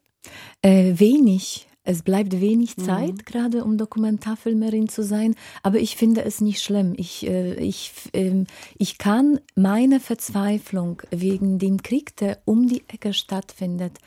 Äh, 0.63 0.99
wenig. 0.99 1.67
Es 1.87 2.03
bleibt 2.03 2.41
wenig 2.41 2.77
mhm. 2.77 2.85
Zeit, 2.85 3.13
mhm. 3.13 3.25
gerade 3.25 3.65
um 3.65 3.79
Dokumentarfilmerin 3.79 4.89
zu 4.89 5.03
sein, 5.03 5.35
aber 5.63 5.79
ich 5.79 5.97
finde 5.97 6.25
es 6.25 6.41
nicht 6.41 6.63
schlimm. 6.63 6.95
Ich, 6.97 7.27
äh, 7.27 7.55
ich, 7.55 7.93
äh, 8.13 8.45
ich 8.77 8.99
kann 8.99 9.41
meine 9.55 10.01
Verzweiflung 10.01 11.03
wegen 11.11 11.59
dem 11.59 11.83
Krieg, 11.83 12.17
der 12.17 12.39
um 12.45 12.69
die 12.69 12.83
Ecke 12.89 13.13
stattfindet, 13.13 13.99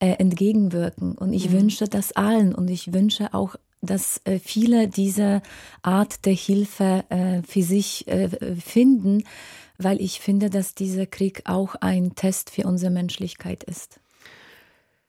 äh, 0.00 0.14
entgegenwirken. 0.14 1.12
Und 1.12 1.32
ich 1.32 1.50
mhm. 1.50 1.54
wünsche 1.54 1.86
das 1.86 2.12
allen 2.12 2.54
und 2.54 2.68
ich 2.68 2.92
wünsche 2.92 3.32
auch 3.32 3.56
dass 3.80 4.20
äh, 4.24 4.40
viele 4.40 4.88
diese 4.88 5.40
Art 5.82 6.26
der 6.26 6.32
Hilfe 6.32 7.04
äh, 7.10 7.42
für 7.42 7.62
sich 7.62 8.08
äh, 8.08 8.28
finden, 8.56 9.22
weil 9.78 10.00
ich 10.00 10.18
finde, 10.18 10.50
dass 10.50 10.74
dieser 10.74 11.06
Krieg 11.06 11.42
auch 11.44 11.76
ein 11.76 12.16
Test 12.16 12.50
für 12.50 12.64
unsere 12.66 12.90
Menschlichkeit 12.90 13.62
ist. 13.62 14.00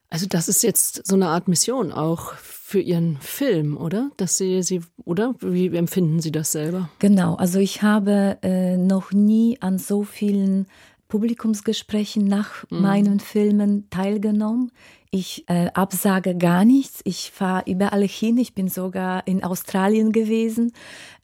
Also 0.09 0.25
das 0.27 0.47
ist 0.47 0.63
jetzt 0.63 1.05
so 1.05 1.15
eine 1.15 1.27
Art 1.27 1.47
Mission 1.47 1.91
auch 1.91 2.33
für 2.33 2.79
Ihren 2.79 3.17
Film, 3.21 3.77
oder? 3.77 4.11
Dass 4.17 4.37
Sie, 4.37 4.63
Sie 4.63 4.81
oder 5.05 5.35
wie 5.39 5.67
empfinden 5.75 6.19
Sie 6.19 6.31
das 6.31 6.51
selber? 6.51 6.89
Genau, 6.99 7.35
also 7.35 7.59
ich 7.59 7.83
habe 7.83 8.37
äh, 8.41 8.77
noch 8.77 9.11
nie 9.11 9.57
an 9.61 9.77
so 9.77 10.03
vielen 10.03 10.67
Publikumsgesprächen 11.09 12.25
nach 12.25 12.63
mhm. 12.69 12.81
meinen 12.81 13.19
Filmen 13.19 13.89
teilgenommen. 13.89 14.71
Ich 15.11 15.43
äh, 15.47 15.69
absage 15.73 16.37
gar 16.37 16.65
nichts. 16.65 17.01
Ich 17.03 17.31
fahre 17.31 17.69
überall 17.69 18.07
hin. 18.07 18.37
Ich 18.37 18.53
bin 18.53 18.67
sogar 18.67 19.27
in 19.27 19.43
Australien 19.43 20.11
gewesen, 20.11 20.71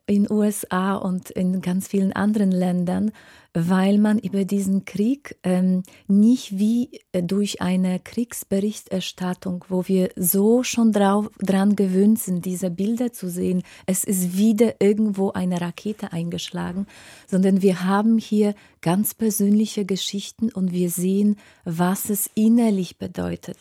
in 0.07 0.29
USA 0.29 0.95
und 0.95 1.29
in 1.29 1.61
ganz 1.61 1.87
vielen 1.87 2.13
anderen 2.13 2.51
Ländern 2.51 3.11
weil 3.55 3.97
man 3.97 4.19
über 4.19 4.43
diesen 4.43 4.83
Krieg 4.83 5.37
ähm, 5.43 5.83
nicht 6.07 6.59
wie 6.59 7.01
äh, 7.13 7.23
durch 7.23 7.61
eine 7.61 7.99
Kriegsberichterstattung, 7.99 9.63
wo 9.69 9.87
wir 9.87 10.09
so 10.17 10.63
schon 10.63 10.91
drauf, 10.91 11.29
dran 11.39 11.77
gewöhnt 11.77 12.19
sind, 12.19 12.43
diese 12.43 12.69
Bilder 12.69 13.13
zu 13.13 13.29
sehen, 13.29 13.63
es 13.85 14.03
ist 14.03 14.37
wieder 14.37 14.75
irgendwo 14.81 15.31
eine 15.31 15.61
Rakete 15.61 16.11
eingeschlagen, 16.11 16.85
sondern 17.27 17.61
wir 17.61 17.85
haben 17.85 18.17
hier 18.17 18.55
ganz 18.81 19.13
persönliche 19.13 19.85
Geschichten 19.85 20.51
und 20.51 20.73
wir 20.73 20.89
sehen, 20.89 21.37
was 21.63 22.09
es 22.09 22.29
innerlich 22.35 22.97
bedeutet, 22.97 23.57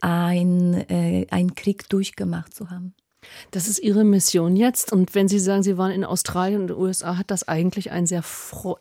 ein, 0.00 0.74
äh, 0.88 1.26
einen 1.30 1.56
Krieg 1.56 1.88
durchgemacht 1.88 2.54
zu 2.54 2.70
haben. 2.70 2.94
Das 3.50 3.66
ist 3.66 3.78
Ihre 3.78 4.04
Mission 4.04 4.56
jetzt. 4.56 4.92
Und 4.92 5.14
wenn 5.14 5.28
Sie 5.28 5.38
sagen, 5.38 5.62
Sie 5.62 5.76
waren 5.76 5.90
in 5.90 6.04
Australien 6.04 6.62
und 6.62 6.66
den 6.68 6.76
USA, 6.76 7.16
hat 7.16 7.30
das 7.30 7.48
eigentlich 7.48 7.90
einen 7.90 8.06
sehr 8.06 8.22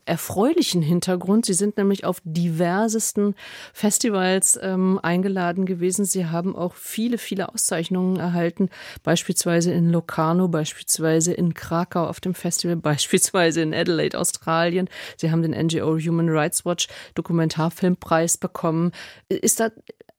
erfreulichen 0.06 0.82
Hintergrund. 0.82 1.46
Sie 1.46 1.54
sind 1.54 1.78
nämlich 1.78 2.06
auf 2.06 2.22
diversesten 2.24 3.36
Festivals 3.74 4.60
ähm, 4.62 5.00
eingeladen 5.02 5.66
gewesen. 5.66 6.06
Sie 6.06 6.28
haben 6.28 6.56
auch 6.56 6.76
viele, 6.76 7.18
viele 7.18 7.50
Auszeichnungen 7.50 8.18
erhalten, 8.18 8.70
beispielsweise 9.04 9.72
in 9.72 9.90
Locarno, 9.90 10.48
beispielsweise 10.48 11.34
in 11.34 11.54
Krakau 11.54 12.06
auf 12.06 12.20
dem 12.20 12.34
Festival, 12.34 12.76
beispielsweise 12.88 13.62
in 13.62 13.74
Adelaide, 13.74 14.20
Australien. 14.20 14.90
Sie 15.16 15.32
haben 15.32 15.42
den 15.42 15.52
NGO 15.52 15.98
Human 15.98 16.30
Rights 16.30 16.66
Watch 16.66 16.88
Dokumentarfilmpreis 17.16 18.38
bekommen. 18.38 18.92
Ist 19.30 19.60
da, 19.60 19.72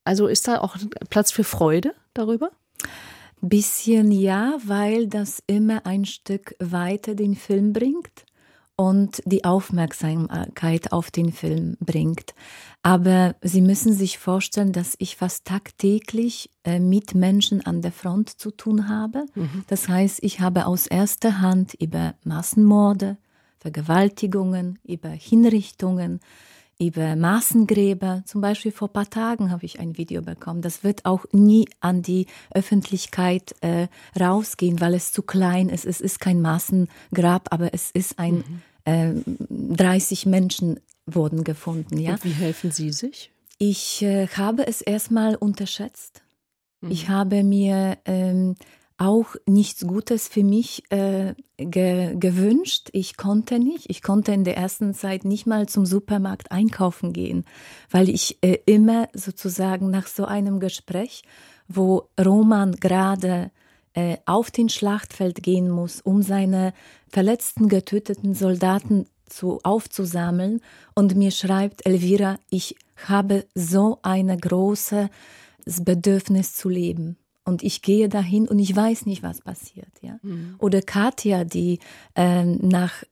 also 0.05 0.27
ist 0.27 0.49
da 0.49 0.61
auch 0.61 0.77
Platz 1.11 1.31
für 1.31 1.45
Freude 1.45 1.95
darüber? 2.15 2.51
Bisschen 3.41 4.11
ja, 4.11 4.57
weil 4.65 5.07
das 5.07 5.43
immer 5.47 5.87
ein 5.87 6.05
Stück 6.05 6.55
weiter 6.59 7.15
den 7.15 7.35
Film 7.35 7.73
bringt 7.73 8.27
und 8.79 9.23
die 9.27 9.45
Aufmerksamkeit 9.45 10.93
auf 10.93 11.11
den 11.11 11.33
Film 11.33 11.77
bringt. 11.81 12.35
Aber 12.83 13.35
Sie 13.43 13.61
müssen 13.61 13.93
sich 13.93 14.19
vorstellen, 14.19 14.73
dass 14.73 14.95
ich 14.99 15.17
fast 15.17 15.45
tagtäglich 15.45 16.51
äh, 16.63 16.79
mit 16.79 17.15
Menschen 17.15 17.67
an 17.67 17.83
der 17.83 17.91
Front 17.91 18.39
zu 18.41 18.53
tun 18.53 18.89
habe. 18.89 19.27
Mhm. 19.35 19.65
Das 19.67 19.89
heißt, 19.89 20.21
ich 20.23 20.41
habe 20.41 20.67
aus 20.67 20.87
erster 20.87 21.41
Hand 21.41 21.75
über 21.75 22.15
Massenmorde, 22.23 23.19
Vergewaltigungen, 23.59 24.79
über 24.85 25.09
Hinrichtungen, 25.09 26.21
über 26.79 27.17
Maßengräber. 27.17 28.23
Zum 28.25 28.41
Beispiel 28.41 28.71
vor 28.73 28.89
ein 28.89 28.93
paar 28.93 29.11
Tagen 29.11 29.51
habe 29.51 29.65
ich 29.65 29.81
ein 29.81 29.99
Video 29.99 30.23
bekommen. 30.23 30.63
Das 30.63 30.85
wird 30.85 31.05
auch 31.05 31.25
nie 31.33 31.69
an 31.81 32.03
die 32.03 32.27
Öffentlichkeit 32.51 33.55
äh, 33.61 33.89
rausgehen, 34.19 34.81
weil 34.81 34.95
es 34.95 35.13
zu 35.13 35.23
klein 35.23 35.69
ist. 35.69 35.85
Es 35.85 36.01
ist 36.01 36.21
kein 36.21 36.41
Maßengrab, 36.41 37.49
aber 37.51 37.75
es 37.75 37.91
ist 37.91 38.19
ein 38.19 38.45
mhm. 38.87 39.25
äh, 39.25 39.77
30 39.77 40.27
Menschen 40.27 40.81
wurden 41.07 41.43
gefunden. 41.43 41.99
Ja? 41.99 42.13
Und 42.13 42.25
wie 42.25 42.31
helfen 42.31 42.71
Sie 42.71 42.93
sich? 42.93 43.33
Ich 43.59 44.03
äh, 44.03 44.29
habe 44.29 44.67
es 44.67 44.81
erstmal 44.81 45.35
unterschätzt. 45.35 46.23
Mhm. 46.81 46.91
Ich 46.93 47.09
habe 47.09 47.43
mir 47.43 47.99
ähm, 48.05 48.55
auch 48.99 49.37
nichts 49.47 49.87
Gutes 49.87 50.27
für 50.27 50.43
mich 50.43 50.83
äh, 50.91 51.35
ge 51.57 52.17
gewünscht. 52.17 52.89
Ich 52.93 53.17
konnte 53.17 53.61
nicht. 53.61 53.89
Ich 53.89 54.03
konnte 54.03 54.33
in 54.33 54.45
der 54.45 54.57
ersten 54.57 54.93
Zeit 54.93 55.25
nicht 55.25 55.47
mal 55.47 55.69
zum 55.69 55.87
Supermarkt 55.87 56.51
einkaufen 56.51 57.13
gehen, 57.13 57.45
weil 57.91 58.09
ich 58.09 58.39
äh, 58.43 58.59
immer 58.67 59.09
sozusagen 59.15 59.91
nach 59.91 60.09
so 60.09 60.25
einem 60.25 60.59
Gespräch, 60.59 61.23
wo 61.69 62.09
Roman 62.21 62.73
gerade 62.73 63.53
äh, 63.95 64.17
auf 64.27 64.51
den 64.51 64.69
Schlachtfeld 64.69 65.43
gehen 65.45 65.71
muss, 65.71 66.01
um 66.01 66.23
seine 66.23 66.75
verletzten, 67.09 67.69
getöteten 67.69 68.35
Soldaten 68.35 69.07
zu, 69.29 69.61
aufzusammeln 69.63 70.61
und 70.95 71.15
mir 71.15 71.31
schreibt, 71.31 71.87
Elvira, 71.87 72.39
ich 72.51 72.75
habe 73.07 73.47
so 73.55 73.99
eine 74.03 74.37
große 74.37 75.09
Bedürfnis 75.67 76.55
zu 76.55 76.69
leben 76.69 77.17
und 77.49 77.63
ich 77.63 77.83
gehe 77.83 78.09
dahin 78.09 78.47
und 78.47 78.59
ich 78.59 78.75
weiß 78.75 79.07
nicht, 79.07 79.23
was 79.23 79.41
passiert. 79.41 79.91
Ja? 80.03 80.19
Mhm. 80.23 80.57
Oder 80.59 80.83
Katja, 80.83 81.45
die 81.45 81.79
äh, 82.15 82.45
nach 82.45 83.03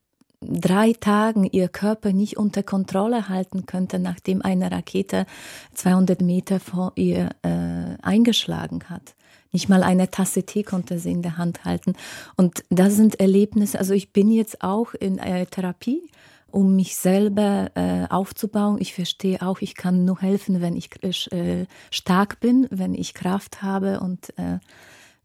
drei 0.40 0.92
Tagen 0.92 1.44
ihr 1.44 1.68
Körper 1.68 2.12
nicht 2.12 2.36
unter 2.36 2.62
Kontrolle 2.62 3.28
halten 3.28 3.66
könnte, 3.66 3.98
nachdem 3.98 4.42
eine 4.42 4.70
Rakete 4.70 5.26
200 5.74 6.20
Meter 6.20 6.60
vor 6.60 6.92
ihr 6.96 7.30
äh, 7.42 7.96
eingeschlagen 8.02 8.84
hat. 8.88 9.14
Nicht 9.52 9.68
mal 9.68 9.82
eine 9.82 10.10
Tasse 10.10 10.42
Tee 10.44 10.62
konnte 10.62 10.98
sie 10.98 11.12
in 11.12 11.22
der 11.22 11.38
Hand 11.38 11.64
halten. 11.64 11.94
Und 12.36 12.64
das 12.68 12.94
sind 12.94 13.18
Erlebnisse. 13.18 13.78
Also 13.78 13.94
ich 13.94 14.12
bin 14.12 14.30
jetzt 14.30 14.62
auch 14.62 14.92
in 14.92 15.18
äh, 15.18 15.46
Therapie 15.46 16.10
um 16.56 16.74
mich 16.74 16.96
selber 16.96 17.70
äh, 17.74 18.06
aufzubauen. 18.08 18.78
Ich 18.80 18.94
verstehe 18.94 19.42
auch, 19.42 19.60
ich 19.60 19.74
kann 19.74 20.06
nur 20.06 20.22
helfen, 20.22 20.62
wenn 20.62 20.74
ich 20.74 20.90
äh, 21.30 21.66
stark 21.90 22.40
bin, 22.40 22.66
wenn 22.70 22.94
ich 22.94 23.12
Kraft 23.12 23.60
habe 23.62 24.00
und 24.00 24.30
äh, 24.38 24.58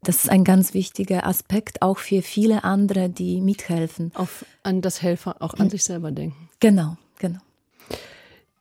das 0.02 0.24
ist 0.24 0.30
ein 0.30 0.44
ganz 0.44 0.74
wichtiger 0.74 1.26
Aspekt 1.26 1.80
auch 1.80 1.98
für 1.98 2.22
viele 2.22 2.64
andere, 2.64 3.08
die 3.08 3.40
mithelfen. 3.40 4.10
Auf, 4.14 4.44
an 4.62 4.82
das 4.82 5.00
Helfer, 5.00 5.36
auch 5.40 5.54
an 5.54 5.70
sich 5.70 5.84
selber 5.84 6.10
denken. 6.10 6.50
Genau, 6.60 6.96
genau. 7.18 7.38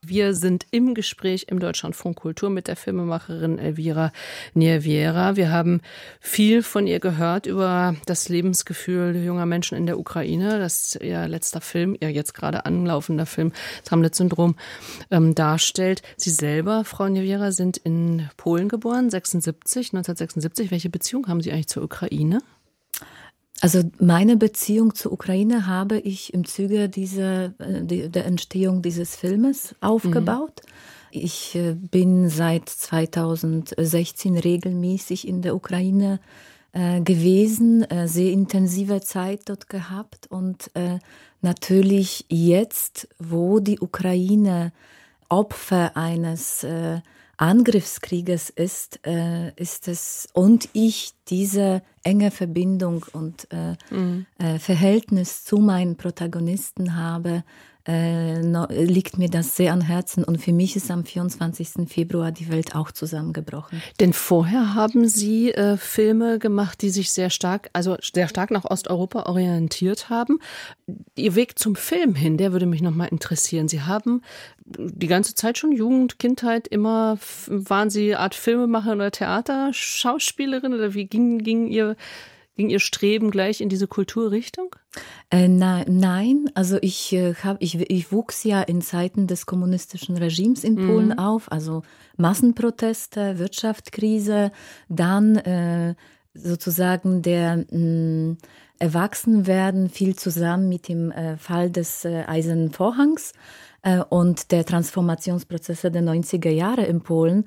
Wir 0.03 0.33
sind 0.33 0.65
im 0.71 0.95
Gespräch 0.95 1.45
im 1.49 1.59
Deutschlandfunk 1.59 2.17
Kultur 2.17 2.49
mit 2.49 2.67
der 2.67 2.75
Filmemacherin 2.75 3.59
Elvira 3.59 4.11
Nierviera. 4.55 5.35
Wir 5.35 5.51
haben 5.51 5.81
viel 6.19 6.63
von 6.63 6.87
ihr 6.87 6.99
gehört 6.99 7.45
über 7.45 7.95
das 8.07 8.27
Lebensgefühl 8.27 9.15
junger 9.23 9.45
Menschen 9.45 9.77
in 9.77 9.85
der 9.85 9.99
Ukraine, 9.99 10.57
das 10.57 10.95
ihr 10.95 11.27
letzter 11.27 11.61
Film, 11.61 11.95
ihr 11.99 12.09
jetzt 12.09 12.33
gerade 12.33 12.65
anlaufender 12.65 13.27
Film, 13.27 13.53
das 13.83 13.91
Hamlet-Syndrom, 13.91 14.55
ähm, 15.11 15.35
darstellt. 15.35 16.01
Sie 16.17 16.31
selber, 16.31 16.83
Frau 16.83 17.07
Nierviera, 17.07 17.51
sind 17.51 17.77
in 17.77 18.27
Polen 18.37 18.69
geboren, 18.69 19.11
76, 19.11 19.93
1976. 19.93 20.71
Welche 20.71 20.89
Beziehung 20.89 21.27
haben 21.27 21.41
Sie 21.41 21.51
eigentlich 21.51 21.67
zur 21.67 21.83
Ukraine? 21.83 22.39
Also 23.61 23.83
meine 23.99 24.37
Beziehung 24.37 24.95
zur 24.95 25.13
Ukraine 25.13 25.67
habe 25.67 25.99
ich 25.99 26.33
im 26.33 26.45
Zuge 26.45 26.89
dieser, 26.89 27.53
äh, 27.59 28.09
der 28.09 28.25
Entstehung 28.25 28.81
dieses 28.81 29.15
Filmes 29.15 29.75
aufgebaut. 29.81 30.61
Mhm. 30.65 30.71
Ich 31.11 31.55
äh, 31.55 31.75
bin 31.75 32.27
seit 32.27 32.67
2016 32.69 34.35
regelmäßig 34.37 35.27
in 35.27 35.43
der 35.43 35.55
Ukraine 35.55 36.19
äh, 36.73 37.01
gewesen, 37.01 37.85
sehr 38.05 38.31
intensive 38.31 39.01
Zeit 39.01 39.41
dort 39.45 39.69
gehabt 39.69 40.27
und 40.31 40.71
natürlich 41.41 42.25
jetzt, 42.29 43.09
wo 43.19 43.59
die 43.59 43.79
Ukraine 43.79 44.71
Opfer 45.27 45.97
eines 45.97 46.65
Angriffskrieges 47.41 48.49
ist, 48.51 48.99
ist 49.55 49.87
es 49.87 50.27
und 50.33 50.69
ich 50.73 51.13
diese 51.27 51.81
enge 52.03 52.31
Verbindung 52.31 53.05
und 53.13 53.47
äh, 53.51 53.75
mhm. 53.89 54.25
äh, 54.37 54.59
Verhältnis 54.59 55.43
zu 55.43 55.57
meinen 55.57 55.95
Protagonisten 55.95 56.95
habe, 56.95 57.29
äh, 57.29 57.70
liegt 57.87 59.17
mir 59.17 59.29
das 59.29 59.55
sehr 59.55 59.73
an 59.73 59.81
Herzen. 59.81 60.23
Und 60.23 60.39
für 60.39 60.53
mich 60.53 60.75
ist 60.75 60.91
am 60.91 61.03
24. 61.03 61.87
Februar 61.89 62.31
die 62.31 62.51
Welt 62.51 62.75
auch 62.75 62.91
zusammengebrochen. 62.91 63.81
Denn 63.99 64.13
vorher 64.13 64.75
haben 64.75 65.07
Sie 65.07 65.51
äh, 65.51 65.77
Filme 65.77 66.39
gemacht, 66.39 66.81
die 66.81 66.89
sich 66.89 67.11
sehr 67.11 67.29
stark, 67.29 67.69
also 67.73 67.97
sehr 68.01 68.27
stark 68.27 68.51
nach 68.51 68.65
Osteuropa 68.65 69.23
orientiert 69.23 70.09
haben. 70.09 70.39
Ihr 71.15 71.35
Weg 71.35 71.57
zum 71.57 71.75
Film 71.75 72.15
hin, 72.15 72.37
der 72.37 72.51
würde 72.51 72.65
mich 72.65 72.81
nochmal 72.81 73.07
interessieren. 73.09 73.67
Sie 73.67 73.81
haben 73.81 74.21
die 74.65 75.07
ganze 75.07 75.35
Zeit 75.35 75.57
schon 75.57 75.71
Jugend, 75.71 76.19
Kindheit 76.19 76.67
immer, 76.67 77.17
waren 77.47 77.89
Sie 77.89 78.15
Art 78.15 78.35
Filmemacher 78.35 78.93
oder 78.93 79.11
Theaterschauspielerin 79.11 80.73
oder 80.73 80.93
wie 80.93 81.05
ging, 81.05 81.39
ging 81.39 81.67
Ihr 81.67 81.95
Ging 82.61 82.69
Ihr 82.69 82.79
Streben 82.79 83.31
gleich 83.31 83.59
in 83.59 83.69
diese 83.69 83.87
Kulturrichtung? 83.87 84.75
Äh, 85.31 85.47
na, 85.47 85.83
nein, 85.87 86.45
also 86.53 86.77
ich, 86.79 87.11
äh, 87.11 87.33
hab, 87.33 87.57
ich, 87.59 87.79
ich 87.89 88.11
wuchs 88.11 88.43
ja 88.43 88.61
in 88.61 88.83
Zeiten 88.83 89.25
des 89.25 89.47
kommunistischen 89.47 90.15
Regimes 90.15 90.63
in 90.63 90.75
Polen 90.75 91.07
mhm. 91.07 91.17
auf, 91.17 91.51
also 91.51 91.81
Massenproteste, 92.17 93.39
Wirtschaftskrise, 93.39 94.51
dann 94.89 95.37
äh, 95.37 95.95
sozusagen 96.35 97.23
der 97.23 97.65
mh, 97.71 97.77
mm, 97.79 98.37
Erwachsenwerden 98.77 99.89
fiel 99.89 100.15
zusammen 100.15 100.69
mit 100.69 100.87
dem 100.87 101.11
äh, 101.11 101.37
Fall 101.37 101.71
des 101.71 102.05
äh, 102.05 102.25
Eisernen 102.27 102.71
Vorhangs 102.71 103.33
äh, 103.81 104.03
und 104.07 104.51
der 104.51 104.65
Transformationsprozesse 104.65 105.89
der 105.89 106.03
90er 106.03 106.51
Jahre 106.51 106.83
in 106.83 107.01
Polen. 107.01 107.43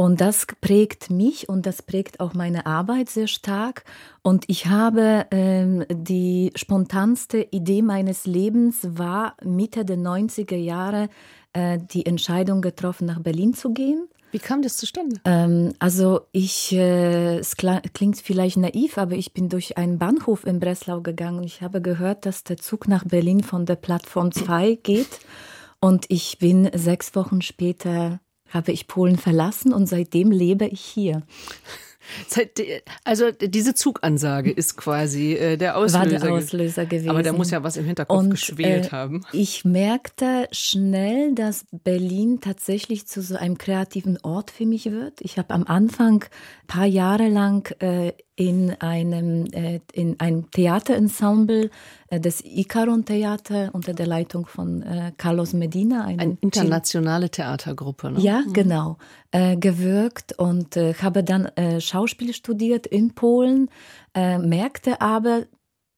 Und 0.00 0.22
das 0.22 0.46
prägt 0.62 1.10
mich 1.10 1.50
und 1.50 1.66
das 1.66 1.82
prägt 1.82 2.20
auch 2.20 2.32
meine 2.32 2.64
Arbeit 2.64 3.10
sehr 3.10 3.26
stark. 3.26 3.84
Und 4.22 4.44
ich 4.46 4.64
habe 4.64 5.26
ähm, 5.30 5.84
die 5.90 6.52
spontanste 6.54 7.46
Idee 7.50 7.82
meines 7.82 8.24
Lebens 8.24 8.78
war 8.82 9.36
Mitte 9.44 9.84
der 9.84 9.98
90er 9.98 10.56
Jahre 10.56 11.10
äh, 11.52 11.78
die 11.78 12.06
Entscheidung 12.06 12.62
getroffen, 12.62 13.04
nach 13.08 13.20
Berlin 13.20 13.52
zu 13.52 13.74
gehen. 13.74 14.08
Wie 14.30 14.38
kam 14.38 14.62
das 14.62 14.78
zustande? 14.78 15.20
Ähm, 15.26 15.74
also 15.80 16.22
ich, 16.32 16.72
äh, 16.72 17.36
es 17.36 17.56
klingt 17.58 18.22
vielleicht 18.22 18.56
naiv, 18.56 18.96
aber 18.96 19.16
ich 19.16 19.34
bin 19.34 19.50
durch 19.50 19.76
einen 19.76 19.98
Bahnhof 19.98 20.46
in 20.46 20.60
Breslau 20.60 21.02
gegangen. 21.02 21.44
Ich 21.44 21.60
habe 21.60 21.82
gehört, 21.82 22.24
dass 22.24 22.42
der 22.42 22.56
Zug 22.56 22.88
nach 22.88 23.04
Berlin 23.04 23.42
von 23.42 23.66
der 23.66 23.76
Plattform 23.76 24.32
2 24.32 24.76
geht. 24.82 25.20
Und 25.78 26.06
ich 26.08 26.38
bin 26.38 26.70
sechs 26.72 27.14
Wochen 27.14 27.42
später 27.42 28.20
habe 28.50 28.72
ich 28.72 28.86
Polen 28.86 29.16
verlassen 29.16 29.72
und 29.72 29.86
seitdem 29.86 30.30
lebe 30.30 30.66
ich 30.66 30.80
hier. 30.80 31.22
Also 33.04 33.30
diese 33.30 33.74
Zugansage 33.74 34.50
ist 34.50 34.76
quasi 34.76 35.34
äh, 35.34 35.56
der 35.56 35.76
Auslöser, 35.76 35.98
War 35.98 36.06
der 36.06 36.32
Auslöser 36.32 36.86
gewesen. 36.86 37.10
Aber 37.10 37.22
da 37.22 37.32
muss 37.32 37.50
ja 37.50 37.62
was 37.62 37.76
im 37.76 37.84
Hinterkopf 37.84 38.18
und, 38.18 38.30
geschwelt 38.30 38.86
äh, 38.86 38.90
haben. 38.90 39.24
Ich 39.32 39.64
merkte 39.64 40.48
schnell, 40.50 41.34
dass 41.34 41.66
Berlin 41.70 42.40
tatsächlich 42.40 43.06
zu 43.06 43.22
so 43.22 43.36
einem 43.36 43.58
kreativen 43.58 44.18
Ort 44.22 44.50
für 44.50 44.66
mich 44.66 44.86
wird. 44.86 45.20
Ich 45.20 45.38
habe 45.38 45.52
am 45.54 45.64
Anfang 45.64 46.24
ein 46.24 46.66
paar 46.66 46.86
Jahre 46.86 47.28
lang 47.28 47.70
äh, 47.80 48.12
in 48.40 48.74
einem, 48.80 49.44
äh, 49.52 49.80
in 49.92 50.18
einem 50.18 50.50
Theaterensemble 50.50 51.68
äh, 52.08 52.18
des 52.18 52.42
Icaron 52.42 53.04
Theater 53.04 53.68
unter 53.74 53.92
der 53.92 54.06
Leitung 54.06 54.46
von 54.46 54.80
äh, 54.80 55.12
Carlos 55.18 55.52
Medina. 55.52 56.06
Eine 56.06 56.38
internationale 56.40 57.28
Theatergruppe. 57.28 58.12
Ne? 58.12 58.20
Ja, 58.20 58.40
mhm. 58.40 58.52
genau. 58.54 58.96
Äh, 59.30 59.58
gewirkt 59.58 60.38
und 60.38 60.78
äh, 60.78 60.94
habe 60.94 61.22
dann 61.22 61.44
äh, 61.56 61.82
Schauspiel 61.82 62.32
studiert 62.32 62.86
in 62.86 63.14
Polen, 63.14 63.68
merkte 64.12 65.00
aber, 65.00 65.44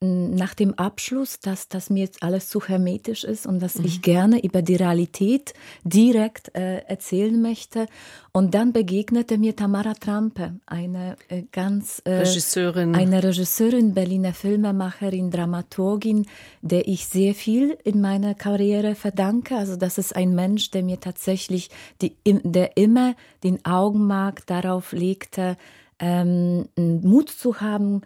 nach 0.02 0.54
dem 0.54 0.74
Abschluss, 0.74 1.38
dass 1.38 1.68
das 1.68 1.88
mir 1.88 2.00
jetzt 2.00 2.22
alles 2.24 2.48
zu 2.48 2.66
hermetisch 2.66 3.22
ist 3.22 3.46
und 3.46 3.60
dass 3.60 3.76
mhm. 3.76 3.84
ich 3.84 4.02
gerne 4.02 4.42
über 4.42 4.60
die 4.60 4.74
Realität 4.74 5.54
direkt 5.84 6.54
äh, 6.56 6.78
erzählen 6.78 7.40
möchte. 7.40 7.86
Und 8.32 8.54
dann 8.54 8.72
begegnete 8.72 9.38
mir 9.38 9.54
Tamara 9.54 9.94
Trampe, 9.94 10.54
eine 10.66 11.16
äh, 11.28 11.42
ganz 11.52 12.02
äh, 12.04 12.14
Regisseurin, 12.14 12.96
eine 12.96 13.22
Regisseurin, 13.22 13.94
Berliner 13.94 14.34
Filmemacherin, 14.34 15.30
Dramaturgin, 15.30 16.26
der 16.62 16.88
ich 16.88 17.06
sehr 17.06 17.34
viel 17.34 17.78
in 17.84 18.00
meiner 18.00 18.34
Karriere 18.34 18.96
verdanke. 18.96 19.56
Also 19.56 19.76
das 19.76 19.98
ist 19.98 20.16
ein 20.16 20.34
Mensch, 20.34 20.70
der 20.70 20.82
mir 20.82 20.98
tatsächlich, 20.98 21.70
die, 22.00 22.16
der 22.24 22.76
immer 22.76 23.14
den 23.44 23.64
Augenmerk 23.64 24.46
darauf 24.46 24.92
legte, 24.92 25.56
ähm, 26.00 26.68
Mut 26.76 27.30
zu 27.30 27.60
haben, 27.60 28.02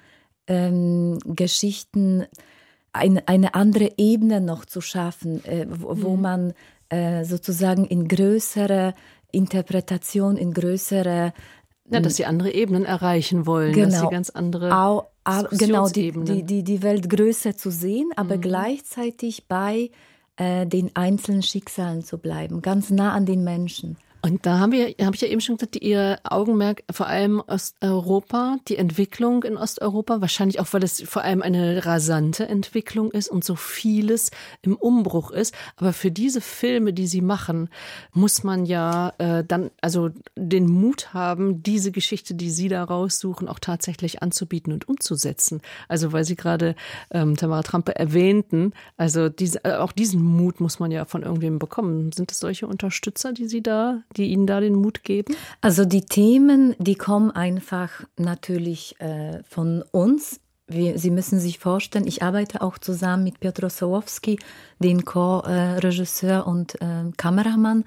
ähm, 0.46 1.18
Geschichten 1.24 2.26
ein, 2.92 3.20
eine 3.26 3.54
andere 3.54 3.92
Ebene 3.96 4.40
noch 4.40 4.64
zu 4.64 4.80
schaffen, 4.80 5.44
äh, 5.44 5.66
wo, 5.68 6.02
wo 6.02 6.16
mhm. 6.16 6.22
man 6.22 6.54
äh, 6.88 7.24
sozusagen 7.24 7.85
in 7.85 8.09
größere 8.09 8.94
Interpretation, 9.32 10.37
in 10.37 10.52
größere 10.54 11.32
ja, 11.88 12.00
dass 12.00 12.16
sie 12.16 12.24
andere 12.24 12.52
Ebenen 12.52 12.85
erreichen 12.85 13.46
wollen, 13.46 13.72
genau, 13.72 13.90
dass 13.90 14.00
sie 14.00 14.09
ganz 14.09 14.30
andere 14.30 14.76
au, 14.76 15.09
genau 15.52 15.88
die, 15.88 16.11
die, 16.12 16.42
die, 16.42 16.64
die 16.64 16.82
Welt 16.82 17.09
größer 17.09 17.56
zu 17.56 17.70
sehen, 17.70 18.11
aber 18.16 18.37
mhm. 18.37 18.40
gleichzeitig 18.40 19.46
bei 19.46 19.90
äh, 20.37 20.66
den 20.66 20.94
einzelnen 20.94 21.42
Schicksalen 21.42 22.02
zu 22.02 22.18
bleiben, 22.18 22.61
ganz 22.61 22.90
nah 22.90 23.12
an 23.12 23.24
den 23.26 23.44
Menschen. 23.44 23.98
Und 24.27 24.45
da 24.45 24.59
haben 24.59 24.73
wir, 24.73 24.93
habe 25.01 25.15
ich 25.15 25.21
ja 25.21 25.29
eben 25.29 25.41
schon 25.41 25.57
gesagt, 25.57 25.77
Ihr 25.77 26.19
Augenmerk 26.25 26.83
vor 26.91 27.07
allem 27.07 27.41
Osteuropa, 27.47 28.57
die 28.67 28.77
Entwicklung 28.77 29.45
in 29.45 29.57
Osteuropa, 29.57 30.21
wahrscheinlich 30.21 30.59
auch, 30.59 30.67
weil 30.73 30.83
es 30.83 31.01
vor 31.03 31.23
allem 31.23 31.43
eine 31.43 31.87
rasante 31.87 32.49
Entwicklung 32.49 33.12
ist 33.12 33.29
und 33.29 33.45
so 33.45 33.55
vieles 33.55 34.33
im 34.62 34.75
Umbruch 34.75 35.31
ist. 35.31 35.55
Aber 35.77 35.93
für 35.93 36.11
diese 36.11 36.41
Filme, 36.41 36.93
die 36.93 37.07
Sie 37.07 37.21
machen, 37.21 37.69
muss 38.15 38.43
man 38.43 38.67
ja 38.67 39.12
äh, 39.19 39.45
dann 39.45 39.71
also 39.81 40.11
den 40.35 40.67
Mut 40.67 41.15
haben, 41.15 41.62
diese 41.62 41.93
Geschichte, 41.93 42.35
die 42.35 42.51
Sie 42.51 42.69
da 42.69 42.83
raussuchen, 42.83 43.47
auch 43.47 43.61
tatsächlich 43.61 44.25
anzubieten 44.25 44.73
und 44.73 44.89
umzusetzen. 44.89 45.61
Also 45.87 46.12
weil 46.12 46.25
Sie 46.25 46.35
gerade 46.35 46.75
ähm, 47.12 47.37
Tamara 47.37 47.62
Trampe 47.62 47.95
erwähnten, 47.95 48.73
also 48.97 49.29
diese, 49.29 49.65
äh, 49.65 49.77
auch 49.77 49.93
diesen 49.93 50.21
Mut 50.21 50.59
muss 50.59 50.81
man 50.81 50.91
ja 50.91 51.05
von 51.05 51.23
irgendwem 51.23 51.61
bekommen. 51.61 52.11
Sind 52.11 52.33
es 52.33 52.41
solche 52.41 52.67
Unterstützer, 52.67 53.33
die 53.33 53.47
Sie 53.47 53.62
da 53.62 54.03
die 54.16 54.31
Ihnen 54.33 54.46
da 54.46 54.61
den 54.61 54.74
Mut 54.74 55.05
geben? 55.05 55.35
Also 55.61 55.85
die 55.85 56.02
Themen, 56.02 56.74
die 56.79 56.94
kommen 56.94 57.31
einfach 57.31 58.05
natürlich 58.16 59.00
äh, 59.00 59.42
von 59.44 59.83
uns. 59.92 60.40
Wir, 60.68 60.98
Sie 60.98 61.11
müssen 61.12 61.38
sich 61.38 61.61
vorstellen, 61.61 62.09
ich 62.09 62.24
arbeite 62.24 62.61
auch 62.61 62.79
zusammen 62.79 63.22
mit 63.22 63.38
Piotr 63.38 63.70
Sołowski, 63.70 64.38
den 64.81 65.05
Co-Regisseur 65.05 66.44
und 66.46 66.81
äh, 66.83 67.12
Kameramann. 67.16 67.85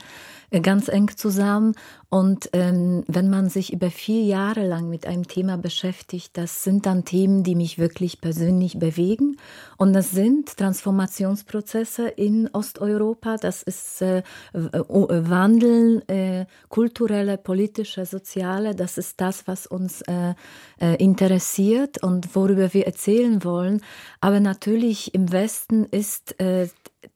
Äh, 0.51 0.61
ganz 0.61 0.87
eng 0.87 1.09
zusammen. 1.15 1.75
Und 2.11 2.49
ähm, 2.53 3.03
wenn 3.07 3.29
man 3.29 3.49
sich 3.49 3.71
über 3.71 3.91
vier 3.91 4.23
Jahre 4.23 4.65
lang 4.65 4.89
mit 4.89 5.05
einem 5.05 5.27
Thema 5.27 5.57
beschäftigt, 5.57 6.35
das 6.37 6.63
sind 6.63 6.87
dann 6.87 7.05
Themen, 7.05 7.43
die 7.43 7.53
mich 7.53 7.77
wirklich 7.77 8.19
persönlich 8.19 8.79
bewegen. 8.79 9.37
Und 9.77 9.93
das 9.93 10.09
sind 10.09 10.57
Transformationsprozesse 10.57 12.07
in 12.07 12.49
Osteuropa. 12.51 13.35
Das 13.37 13.61
ist 13.61 14.01
äh, 14.01 14.23
Wandel, 14.53 16.03
äh, 16.07 16.45
kulturelle, 16.69 17.37
politische, 17.37 18.07
soziale. 18.07 18.73
Das 18.73 18.97
ist 18.97 19.21
das, 19.21 19.47
was 19.47 19.67
uns 19.67 20.01
äh, 20.01 20.33
äh, 20.81 20.95
interessiert 20.95 22.01
und 22.01 22.35
worüber 22.35 22.68
wir 22.73 22.86
erzählen 22.86 23.43
wollen. 23.43 23.82
Aber 24.21 24.39
natürlich 24.39 25.13
im 25.13 25.32
Westen 25.32 25.86
ist 25.86 26.39
äh, 26.39 26.67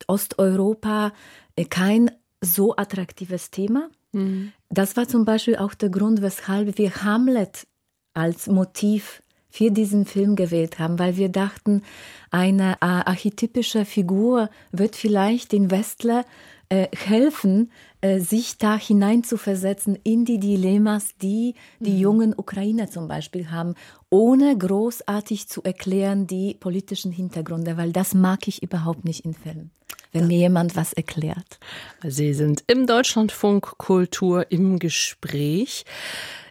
Osteuropa 0.08 1.13
kein 1.70 2.12
so 2.42 2.76
attraktives 2.76 3.52
Thema. 3.52 3.89
Mhm. 4.12 4.52
Das 4.70 4.98
war 4.98 5.08
zum 5.08 5.26
Beispiel 5.26 5.58
auch 5.58 5.74
der 5.74 5.89
Grund, 5.89 6.22
weshalb 6.22 6.78
wir 6.78 7.04
Hamlet 7.04 7.68
als 8.13 8.48
Motiv 8.48 9.22
für 9.50 9.70
diesen 9.70 10.06
Film 10.06 10.36
gewählt 10.36 10.80
haben, 10.80 10.98
weil 10.98 11.16
wir 11.16 11.30
dachten, 11.30 11.84
eine 12.32 12.74
äh, 12.74 12.86
archetypische 12.86 13.86
Figur 13.86 14.50
wird 14.72 14.96
vielleicht 14.96 15.52
den 15.52 15.70
Westler 15.70 16.26
äh, 16.70 16.88
helfen, 16.96 17.72
äh, 18.02 18.20
sich 18.20 18.58
da 18.58 18.76
hineinzuversetzen 18.78 19.96
in 20.04 20.26
die 20.26 20.39
Dilemmas, 20.39 21.16
die 21.22 21.54
die 21.80 21.92
mhm. 21.92 22.00
jungen 22.00 22.34
Ukrainer 22.36 22.89
zum 22.89 23.08
Beispiel 23.08 23.52
haben, 23.52 23.76
ohne 24.13 24.56
großartig 24.56 25.47
zu 25.47 25.63
erklären 25.63 26.28
die 26.28 26.56
politischen 26.60 27.12
Hintergründe, 27.12 27.78
weil 27.78 27.91
das 27.91 28.13
mag 28.13 28.47
ich 28.47 28.62
überhaupt 28.62 29.06
nicht 29.06 29.26
in 29.26 29.34
Filmen 29.34 29.71
wenn 30.12 30.28
mir 30.28 30.38
jemand 30.38 30.76
was 30.76 30.93
erklärt. 30.93 31.58
Sie 32.08 32.36
sind 32.36 32.63
im 32.67 32.86
Deutschlandfunk 32.86 33.80
Kultur 33.80 34.52
im 34.52 34.78
Gespräch. 34.78 35.86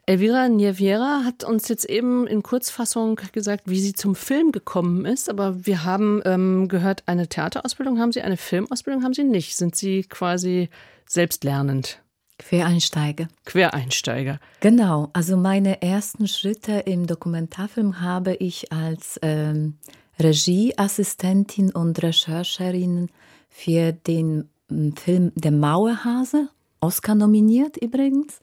Elvira 0.05 0.49
Nieviera 0.49 1.23
hat 1.25 1.45
uns 1.45 1.69
jetzt 1.69 1.85
eben 1.85 2.27
in 2.27 2.43
Kurzfassung 2.43 3.21
gesagt, 3.31 3.63
wie 3.67 3.79
sie 3.79 3.93
zum 3.93 4.17
Film 4.17 4.51
gekommen 4.51 5.05
ist. 5.05 5.31
Aber 5.31 5.65
wir 5.65 5.85
haben 5.85 6.21
ähm, 6.25 6.67
gehört, 6.67 7.05
eine 7.07 7.29
Theaterausbildung 7.29 8.01
haben 8.01 8.11
Sie, 8.11 8.23
eine 8.23 8.37
Filmausbildung 8.37 9.05
haben 9.05 9.15
Sie 9.15 9.23
nicht. 9.23 9.57
Sind 9.57 9.77
Sie 9.77 10.03
quasi 10.03 10.69
selbstlernend? 11.07 12.03
Quereinsteiger. 12.39 13.29
Quereinsteiger. 13.45 14.39
Genau, 14.61 15.11
also 15.13 15.37
meine 15.37 15.83
ersten 15.83 16.29
Schritte 16.29 16.73
im 16.81 17.07
Dokumentarfilm 17.07 18.01
habe 18.01 18.35
ich 18.35 18.73
als 18.73 19.19
ähm, 19.23 19.79
Regieassistentin 20.19 21.71
und 21.73 22.03
Rechercherin 22.03 23.09
für 23.49 23.93
den 23.93 24.49
Film 24.97 25.33
Der 25.35 25.53
Mauerhase, 25.53 26.49
Oscar 26.81 27.15
nominiert 27.15 27.77
übrigens. 27.77 28.41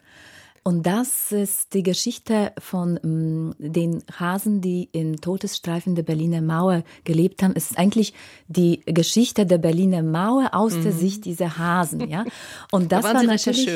Und 0.70 0.86
das 0.86 1.32
ist 1.32 1.74
die 1.74 1.82
Geschichte 1.82 2.52
von 2.60 3.00
ähm, 3.04 3.56
den 3.58 4.04
Hasen, 4.20 4.62
die 4.62 4.88
im 4.92 5.20
Todesstreifen 5.20 5.96
der 5.96 6.04
Berliner 6.04 6.42
Mauer 6.42 6.84
gelebt 7.06 7.42
haben. 7.42 7.54
Es 7.56 7.72
ist 7.72 7.80
eigentlich 7.80 8.14
die 8.48 8.82
Geschichte 8.86 9.48
der 9.48 9.58
Berliner 9.58 10.04
Mauer 10.04 10.50
aus 10.54 10.76
mhm. 10.76 10.84
der 10.84 10.92
Sicht 10.92 11.26
dieser 11.26 11.58
Hasen. 11.58 12.08
Ja? 12.08 12.24
Und 12.72 12.92
das 12.92 13.02
da 13.04 13.16
war 13.16 13.20
Sie 13.20 13.26
natürlich 13.26 13.68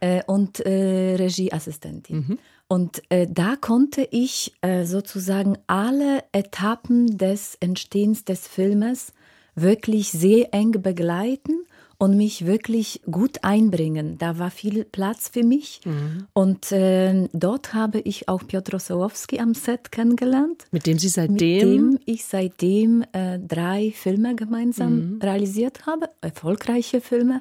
äh, 0.00 0.22
und 0.26 0.60
äh, 0.60 1.14
Regieassistentin. 1.14 2.16
Mhm. 2.16 2.38
Und 2.68 3.02
äh, 3.08 3.26
da 3.30 3.56
konnte 3.56 4.06
ich 4.10 4.52
äh, 4.60 4.84
sozusagen 4.84 5.56
alle 5.68 6.22
Etappen 6.32 7.16
des 7.16 7.56
Entstehens 7.60 8.26
des 8.26 8.46
Filmes 8.46 9.14
wirklich 9.54 10.12
sehr 10.12 10.52
eng 10.52 10.72
begleiten 10.82 11.64
und 12.02 12.16
mich 12.16 12.46
wirklich 12.46 13.00
gut 13.08 13.44
einbringen. 13.44 14.18
Da 14.18 14.40
war 14.40 14.50
viel 14.50 14.84
Platz 14.84 15.30
für 15.32 15.44
mich. 15.44 15.82
Mhm. 15.84 16.26
Und 16.32 16.72
äh, 16.72 17.28
dort 17.32 17.74
habe 17.74 18.00
ich 18.00 18.28
auch 18.28 18.44
Piotr 18.44 18.80
Sołowski 18.80 19.38
am 19.38 19.54
Set 19.54 19.92
kennengelernt. 19.92 20.64
Mit 20.72 20.88
dem 20.88 20.98
Sie 20.98 21.08
seitdem? 21.08 21.36
Mit 21.36 21.62
dem 21.62 22.00
ich 22.04 22.24
seitdem 22.24 23.04
äh, 23.12 23.38
drei 23.38 23.92
Filme 23.94 24.34
gemeinsam 24.34 25.12
mhm. 25.12 25.20
realisiert 25.22 25.86
habe, 25.86 26.10
erfolgreiche 26.22 27.00
Filme. 27.00 27.40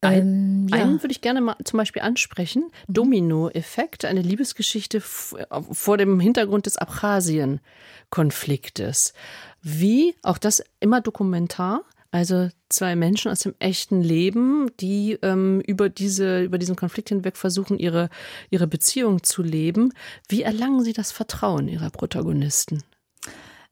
Ein, 0.00 0.22
ähm, 0.22 0.66
ja. 0.70 0.78
Einen 0.78 1.02
würde 1.02 1.12
ich 1.12 1.20
gerne 1.20 1.42
mal 1.42 1.56
zum 1.62 1.76
Beispiel 1.76 2.00
ansprechen. 2.00 2.62
Mhm. 2.62 2.94
Domino-Effekt, 2.94 4.06
eine 4.06 4.22
Liebesgeschichte 4.22 5.02
vor 5.02 5.98
dem 5.98 6.20
Hintergrund 6.20 6.64
des 6.64 6.78
Abchasien-Konfliktes. 6.78 9.12
Wie, 9.60 10.14
auch 10.22 10.38
das 10.38 10.64
immer 10.80 11.02
dokumentar, 11.02 11.82
also 12.10 12.48
zwei 12.68 12.96
Menschen 12.96 13.30
aus 13.30 13.40
dem 13.40 13.54
echten 13.58 14.02
Leben, 14.02 14.70
die 14.80 15.18
ähm, 15.22 15.60
über, 15.66 15.88
diese, 15.88 16.42
über 16.42 16.58
diesen 16.58 16.76
Konflikt 16.76 17.10
hinweg 17.10 17.36
versuchen, 17.36 17.78
ihre, 17.78 18.08
ihre 18.50 18.66
Beziehung 18.66 19.22
zu 19.22 19.42
leben. 19.42 19.92
Wie 20.28 20.42
erlangen 20.42 20.82
Sie 20.82 20.92
das 20.92 21.12
Vertrauen 21.12 21.68
Ihrer 21.68 21.90
Protagonisten? 21.90 22.82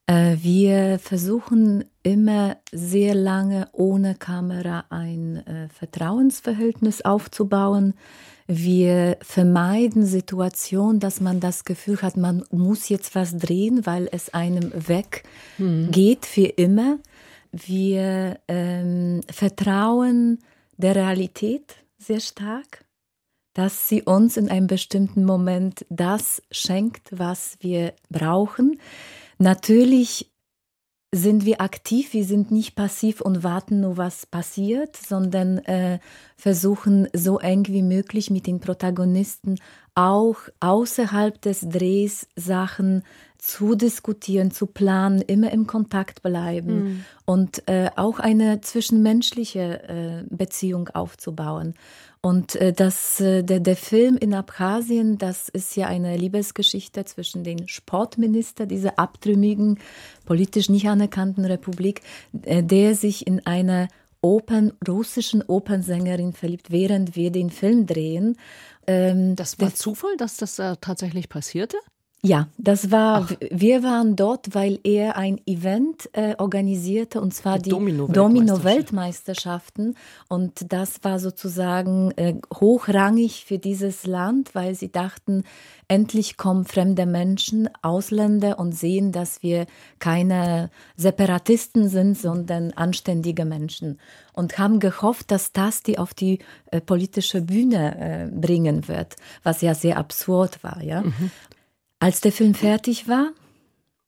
Äh, 0.07 0.37
wir 0.41 0.99
versuchen 0.99 1.85
immer 2.01 2.57
sehr 2.71 3.13
lange 3.13 3.67
ohne 3.73 4.15
Kamera 4.15 4.85
ein 4.89 5.45
äh, 5.45 5.69
Vertrauensverhältnis 5.69 7.01
aufzubauen. 7.01 7.93
Wir 8.47 9.17
vermeiden 9.21 10.05
Situationen, 10.05 10.99
dass 10.99 11.21
man 11.21 11.39
das 11.39 11.65
Gefühl 11.65 12.01
hat, 12.01 12.17
man 12.17 12.43
muss 12.49 12.89
jetzt 12.89 13.13
was 13.13 13.37
drehen, 13.37 13.85
weil 13.85 14.09
es 14.11 14.33
einem 14.33 14.71
weggeht 14.73 16.25
für 16.25 16.47
immer. 16.47 16.97
Wir 17.51 18.39
ähm, 18.47 19.21
vertrauen 19.29 20.39
der 20.77 20.95
Realität 20.95 21.75
sehr 21.97 22.19
stark, 22.19 22.85
dass 23.53 23.89
sie 23.89 24.03
uns 24.03 24.37
in 24.37 24.49
einem 24.49 24.67
bestimmten 24.67 25.25
Moment 25.25 25.85
das 25.89 26.41
schenkt, 26.51 27.09
was 27.11 27.57
wir 27.61 27.93
brauchen. 28.09 28.79
Natürlich 29.37 30.31
sind 31.11 31.43
wir 31.43 31.59
aktiv, 31.59 32.13
wir 32.13 32.23
sind 32.23 32.51
nicht 32.51 32.75
passiv 32.75 33.19
und 33.19 33.43
warten 33.43 33.81
nur, 33.81 33.97
was 33.97 34.27
passiert, 34.27 34.95
sondern 34.95 35.57
äh, 35.59 35.99
versuchen 36.37 37.07
so 37.13 37.39
eng 37.39 37.65
wie 37.67 37.81
möglich 37.81 38.29
mit 38.29 38.45
den 38.45 38.59
Protagonisten 38.59 39.55
auch 39.99 40.37
außerhalb 40.61 41.41
des 41.41 41.67
Drehs 41.67 42.25
Sachen 42.37 43.03
zu 43.37 43.75
diskutieren, 43.75 44.49
zu 44.49 44.65
planen, 44.65 45.21
immer 45.21 45.51
im 45.51 45.67
Kontakt 45.67 46.21
bleiben 46.21 46.83
mhm. 46.83 47.05
und 47.25 47.67
äh, 47.67 47.89
auch 47.97 48.19
eine 48.19 48.61
zwischenmenschliche 48.61 49.83
äh, 49.89 50.23
Beziehung 50.33 50.87
aufzubauen. 50.87 51.73
Und 52.21 52.55
äh, 52.55 52.71
das, 52.71 53.19
äh, 53.19 53.43
der, 53.43 53.59
der 53.59 53.75
Film 53.75 54.15
in 54.15 54.33
Abchasien, 54.33 55.17
das 55.17 55.49
ist 55.49 55.75
ja 55.75 55.87
eine 55.87 56.15
Liebesgeschichte 56.15 57.03
zwischen 57.03 57.43
den 57.43 57.67
Sportminister 57.67 58.65
dieser 58.65 58.99
abtrünnigen, 58.99 59.79
politisch 60.25 60.69
nicht 60.69 60.87
anerkannten 60.87 61.43
Republik, 61.43 62.01
äh, 62.43 62.63
der 62.63 62.95
sich 62.95 63.27
in 63.27 63.45
eine 63.45 63.89
Opern, 64.21 64.73
russischen 64.87 65.41
Opernsängerin 65.41 66.33
verliebt, 66.33 66.71
während 66.71 67.15
wir 67.15 67.31
den 67.31 67.49
Film 67.49 67.85
drehen. 67.85 68.37
Ähm, 68.89 69.35
das 69.35 69.59
war 69.59 69.71
Zufall, 69.75 70.17
dass 70.17 70.37
das 70.37 70.57
äh, 70.57 70.75
tatsächlich 70.81 71.29
passierte? 71.29 71.77
Ja, 72.21 72.49
das 72.57 72.91
war, 72.91 73.29
Ach. 73.29 73.31
wir 73.49 73.81
waren 73.81 74.17
dort, 74.17 74.53
weil 74.53 74.77
er 74.83 75.15
ein 75.15 75.39
Event 75.45 76.09
äh, 76.11 76.35
organisierte, 76.37 77.21
und 77.21 77.33
zwar 77.33 77.59
die 77.59 77.69
Domino-Weltmeisterschaften. 77.69 79.83
Domino 79.83 79.97
und 80.27 80.73
das 80.73 81.01
war 81.03 81.19
sozusagen 81.19 82.11
äh, 82.17 82.35
hochrangig 82.53 83.45
für 83.45 83.57
dieses 83.57 84.05
Land, 84.05 84.53
weil 84.53 84.75
sie 84.75 84.91
dachten, 84.91 85.45
endlich 85.87 86.35
kommen 86.35 86.65
fremde 86.65 87.05
Menschen, 87.05 87.69
Ausländer 87.81 88.59
und 88.59 88.73
sehen, 88.73 89.13
dass 89.13 89.41
wir 89.41 89.65
keine 89.99 90.71
Separatisten 90.97 91.87
sind, 91.87 92.17
sondern 92.17 92.73
anständige 92.73 93.45
Menschen. 93.45 93.97
Und 94.33 94.57
haben 94.57 94.79
gehofft, 94.79 95.31
dass 95.31 95.53
das 95.53 95.83
die 95.83 95.97
auf 95.97 96.13
die 96.13 96.39
äh, 96.71 96.81
politische 96.81 97.41
Bühne 97.41 97.95
äh, 97.97 98.27
bringen 98.29 98.89
wird, 98.89 99.15
was 99.43 99.61
ja 99.61 99.73
sehr 99.73 99.95
absurd 99.97 100.63
war. 100.63 100.83
Ja? 100.83 101.01
Mhm. 101.01 101.31
Als 101.99 102.21
der 102.21 102.31
Film 102.31 102.53
fertig 102.53 103.07
war, 103.07 103.31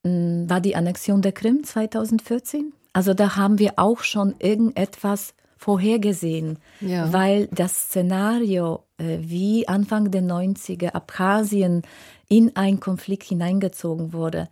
mm, 0.03 0.49
war 0.49 0.61
die 0.61 0.75
Annexion 0.75 1.21
der 1.21 1.33
Krim 1.33 1.63
2014. 1.63 2.73
Also 2.93 3.13
da 3.13 3.35
haben 3.35 3.59
wir 3.59 3.73
auch 3.77 4.03
schon 4.03 4.35
irgendetwas 4.39 5.33
vorhergesehen, 5.57 6.57
ja. 6.79 7.13
weil 7.13 7.47
das 7.51 7.83
Szenario, 7.83 8.83
äh, 8.97 9.19
wie 9.21 9.67
Anfang 9.67 10.09
der 10.09 10.23
90er 10.23 10.89
Abkhazien 10.89 11.83
in 12.27 12.55
einen 12.55 12.79
Konflikt 12.79 13.25
hineingezogen 13.25 14.11
wurde, 14.11 14.49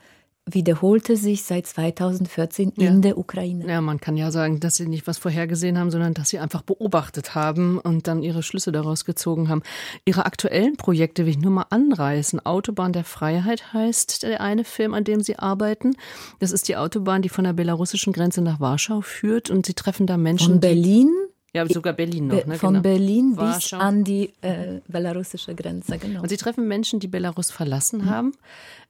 wiederholte 0.53 1.15
sich 1.15 1.43
seit 1.43 1.67
2014 1.67 2.73
ja. 2.77 2.89
in 2.89 3.01
der 3.01 3.17
Ukraine. 3.17 3.67
Ja, 3.67 3.81
man 3.81 3.99
kann 3.99 4.17
ja 4.17 4.31
sagen, 4.31 4.59
dass 4.59 4.75
sie 4.75 4.88
nicht 4.88 5.07
was 5.07 5.17
vorhergesehen 5.17 5.77
haben, 5.77 5.91
sondern 5.91 6.13
dass 6.13 6.29
sie 6.29 6.39
einfach 6.39 6.62
beobachtet 6.62 7.35
haben 7.35 7.79
und 7.79 8.07
dann 8.07 8.23
ihre 8.23 8.43
Schlüsse 8.43 8.71
daraus 8.71 9.05
gezogen 9.05 9.49
haben. 9.49 9.62
Ihre 10.05 10.25
aktuellen 10.25 10.77
Projekte 10.77 11.25
will 11.25 11.31
ich 11.31 11.39
nur 11.39 11.51
mal 11.51 11.65
anreißen. 11.69 12.45
Autobahn 12.45 12.93
der 12.93 13.03
Freiheit 13.03 13.73
heißt 13.73 14.23
der 14.23 14.41
eine 14.41 14.63
Film, 14.63 14.93
an 14.93 15.03
dem 15.03 15.21
sie 15.21 15.38
arbeiten. 15.38 15.95
Das 16.39 16.51
ist 16.51 16.67
die 16.67 16.77
Autobahn, 16.77 17.21
die 17.21 17.29
von 17.29 17.43
der 17.43 17.53
belarussischen 17.53 18.13
Grenze 18.13 18.41
nach 18.41 18.59
Warschau 18.59 19.01
führt 19.01 19.49
und 19.49 19.65
sie 19.65 19.73
treffen 19.73 20.07
da 20.07 20.17
Menschen. 20.17 20.53
Von 20.53 20.59
Berlin 20.59 21.09
ja, 21.53 21.67
sogar 21.67 21.93
Berlin 21.93 22.27
noch. 22.27 22.45
Ne? 22.45 22.55
Von 22.55 22.75
genau. 22.75 22.83
Berlin 22.83 23.38
Warschau. 23.38 23.77
bis 23.77 23.85
an 23.85 24.03
die 24.03 24.33
äh, 24.41 24.81
belarussische 24.88 25.55
Grenze, 25.55 25.97
genau. 25.97 26.21
Und 26.21 26.29
Sie 26.29 26.38
treffen 26.38 26.67
Menschen, 26.67 26.99
die 26.99 27.07
Belarus 27.07 27.51
verlassen 27.51 28.01
mhm. 28.01 28.09
haben. 28.09 28.31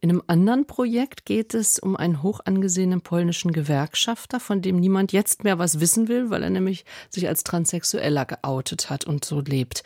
In 0.01 0.09
einem 0.09 0.23
anderen 0.27 0.65
Projekt 0.65 1.25
geht 1.25 1.53
es 1.53 1.79
um 1.79 1.95
einen 1.95 2.23
hoch 2.23 2.39
angesehenen 2.45 3.01
polnischen 3.01 3.51
Gewerkschafter, 3.51 4.39
von 4.39 4.61
dem 4.61 4.79
niemand 4.79 5.11
jetzt 5.11 5.43
mehr 5.43 5.59
was 5.59 5.79
wissen 5.79 6.07
will, 6.07 6.29
weil 6.29 6.43
er 6.43 6.49
nämlich 6.49 6.85
sich 7.09 7.27
als 7.27 7.43
Transsexueller 7.43 8.25
geoutet 8.25 8.89
hat 8.89 9.05
und 9.05 9.25
so 9.25 9.41
lebt. 9.41 9.83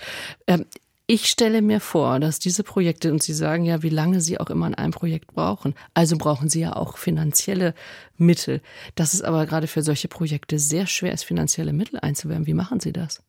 Ähm, 0.48 0.66
ich 1.06 1.30
stelle 1.30 1.62
mir 1.62 1.80
vor, 1.80 2.20
dass 2.20 2.40
diese 2.40 2.64
Projekte, 2.64 3.12
und 3.12 3.22
Sie 3.22 3.34
sagen 3.34 3.66
ja, 3.66 3.84
wie 3.84 3.90
lange 3.90 4.22
Sie 4.22 4.40
auch 4.40 4.50
immer 4.50 4.68
an 4.68 4.76
einem 4.76 4.94
Projekt 4.94 5.34
brauchen, 5.34 5.76
also 5.94 6.18
brauchen 6.18 6.50
Sie 6.50 6.62
ja 6.62 6.76
auch 6.76 6.98
finanzielle 6.98 7.74
Mittel, 8.18 8.62
dass 8.96 9.14
es 9.14 9.22
aber 9.22 9.46
gerade 9.46 9.68
für 9.68 9.82
solche 9.82 10.08
Projekte 10.08 10.60
sehr 10.60 10.88
schwer 10.88 11.14
ist, 11.14 11.24
finanzielle 11.24 11.74
Mittel 11.74 12.00
einzuwerben. 12.00 12.48
Wie 12.48 12.54
machen 12.54 12.80
Sie 12.80 12.94
das? 12.94 13.22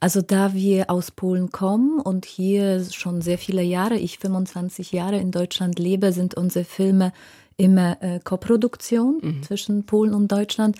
Also 0.00 0.20
da 0.20 0.52
wir 0.52 0.90
aus 0.90 1.10
Polen 1.10 1.50
kommen 1.50 2.00
und 2.00 2.26
hier 2.26 2.84
schon 2.84 3.22
sehr 3.22 3.38
viele 3.38 3.62
Jahre, 3.62 3.96
ich 3.96 4.18
25 4.18 4.92
Jahre 4.92 5.18
in 5.18 5.30
Deutschland 5.30 5.78
lebe, 5.78 6.12
sind 6.12 6.34
unsere 6.34 6.64
Filme 6.64 7.12
immer 7.56 8.02
äh, 8.02 8.20
Koproduktion 8.22 9.18
mhm. 9.22 9.42
zwischen 9.42 9.86
Polen 9.86 10.12
und 10.12 10.30
Deutschland. 10.30 10.76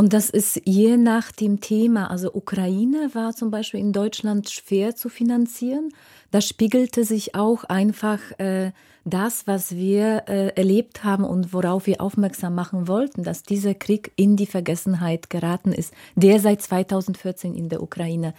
Und 0.00 0.14
das 0.14 0.30
ist 0.30 0.62
je 0.64 0.96
nach 0.96 1.30
dem 1.30 1.60
Thema, 1.60 2.10
also 2.10 2.32
Ukraine 2.32 3.10
war 3.12 3.34
zum 3.34 3.50
Beispiel 3.50 3.80
in 3.80 3.92
Deutschland 3.92 4.48
schwer 4.48 4.96
zu 4.96 5.10
finanzieren. 5.10 5.92
Da 6.30 6.40
spiegelte 6.40 7.04
sich 7.04 7.34
auch 7.34 7.64
einfach 7.64 8.18
äh, 8.38 8.72
das, 9.04 9.46
was 9.46 9.76
wir 9.76 10.22
äh, 10.26 10.54
erlebt 10.56 11.04
haben 11.04 11.24
und 11.24 11.52
worauf 11.52 11.86
wir 11.86 12.00
aufmerksam 12.00 12.54
machen 12.54 12.88
wollten, 12.88 13.24
dass 13.24 13.42
dieser 13.42 13.74
Krieg 13.74 14.10
in 14.16 14.36
die 14.36 14.46
Vergessenheit 14.46 15.28
geraten 15.28 15.70
ist, 15.70 15.92
der 16.14 16.40
seit 16.40 16.62
2014 16.62 17.54
in 17.54 17.68
der 17.68 17.82
Ukraine. 17.82 18.32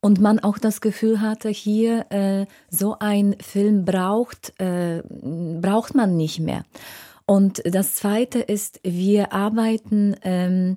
Und 0.00 0.20
man 0.20 0.40
auch 0.40 0.58
das 0.58 0.80
Gefühl 0.80 1.20
hatte, 1.20 1.50
hier 1.50 2.10
äh, 2.10 2.46
so 2.68 2.96
ein 2.98 3.36
Film 3.40 3.84
braucht, 3.84 4.60
äh, 4.60 5.04
braucht 5.04 5.94
man 5.94 6.16
nicht 6.16 6.40
mehr. 6.40 6.64
Und 7.26 7.62
das 7.64 7.94
Zweite 7.94 8.38
ist, 8.38 8.80
wir 8.84 9.32
arbeiten 9.32 10.14
ähm, 10.22 10.76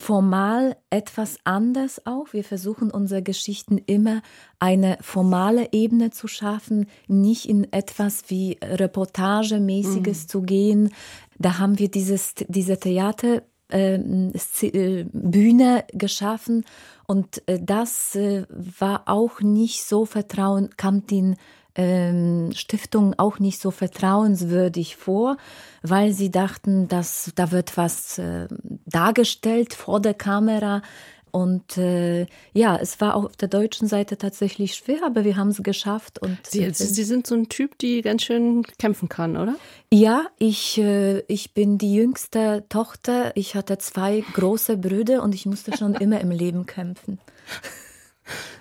formal 0.00 0.76
etwas 0.90 1.38
anders 1.44 2.04
auch. 2.06 2.32
Wir 2.32 2.44
versuchen 2.44 2.90
unsere 2.90 3.22
Geschichten 3.22 3.78
immer 3.78 4.22
eine 4.58 4.98
formale 5.00 5.72
Ebene 5.72 6.10
zu 6.10 6.28
schaffen, 6.28 6.86
nicht 7.06 7.48
in 7.48 7.72
etwas 7.72 8.24
wie 8.28 8.58
Reportagemäßiges 8.62 10.24
mhm. 10.24 10.28
zu 10.28 10.42
gehen. 10.42 10.90
Da 11.38 11.58
haben 11.58 11.78
wir 11.78 11.90
dieses, 11.90 12.34
diese 12.48 12.78
Theater 12.78 13.42
ähm, 13.70 14.32
äh, 14.62 15.04
Bühne 15.12 15.84
geschaffen 15.92 16.64
und 17.06 17.46
äh, 17.46 17.58
das 17.60 18.14
äh, 18.14 18.46
war 18.48 19.02
auch 19.06 19.40
nicht 19.40 19.84
so 19.84 20.06
vertrauen, 20.06 20.70
kam 20.76 21.06
den 21.06 21.36
ähm, 21.78 22.50
Stiftung 22.54 23.14
auch 23.18 23.38
nicht 23.38 23.60
so 23.62 23.70
vertrauenswürdig 23.70 24.96
vor, 24.96 25.36
weil 25.82 26.12
sie 26.12 26.30
dachten, 26.30 26.88
dass 26.88 27.32
da 27.36 27.52
wird 27.52 27.76
was 27.76 28.18
äh, 28.18 28.48
dargestellt 28.84 29.74
vor 29.74 30.00
der 30.00 30.14
Kamera. 30.14 30.82
Und 31.30 31.76
äh, 31.76 32.26
ja, 32.52 32.76
es 32.76 33.00
war 33.00 33.14
auch 33.14 33.26
auf 33.26 33.36
der 33.36 33.48
deutschen 33.48 33.86
Seite 33.86 34.18
tatsächlich 34.18 34.74
schwer, 34.74 35.04
aber 35.04 35.24
wir 35.24 35.36
haben 35.36 35.50
es 35.50 35.62
geschafft. 35.62 36.18
Und 36.18 36.38
Sie, 36.44 36.68
Sie 36.72 37.04
sind 37.04 37.28
so 37.28 37.36
ein 37.36 37.48
Typ, 37.48 37.78
die 37.78 38.02
ganz 38.02 38.22
schön 38.22 38.64
kämpfen 38.78 39.08
kann, 39.08 39.36
oder? 39.36 39.54
Ja, 39.92 40.26
ich, 40.38 40.78
äh, 40.78 41.20
ich 41.28 41.54
bin 41.54 41.78
die 41.78 41.94
jüngste 41.94 42.64
Tochter. 42.68 43.30
Ich 43.36 43.54
hatte 43.54 43.78
zwei 43.78 44.24
große 44.32 44.78
Brüder 44.78 45.22
und 45.22 45.34
ich 45.34 45.46
musste 45.46 45.76
schon 45.76 45.94
immer 46.00 46.20
im 46.20 46.32
Leben 46.32 46.66
kämpfen. 46.66 47.20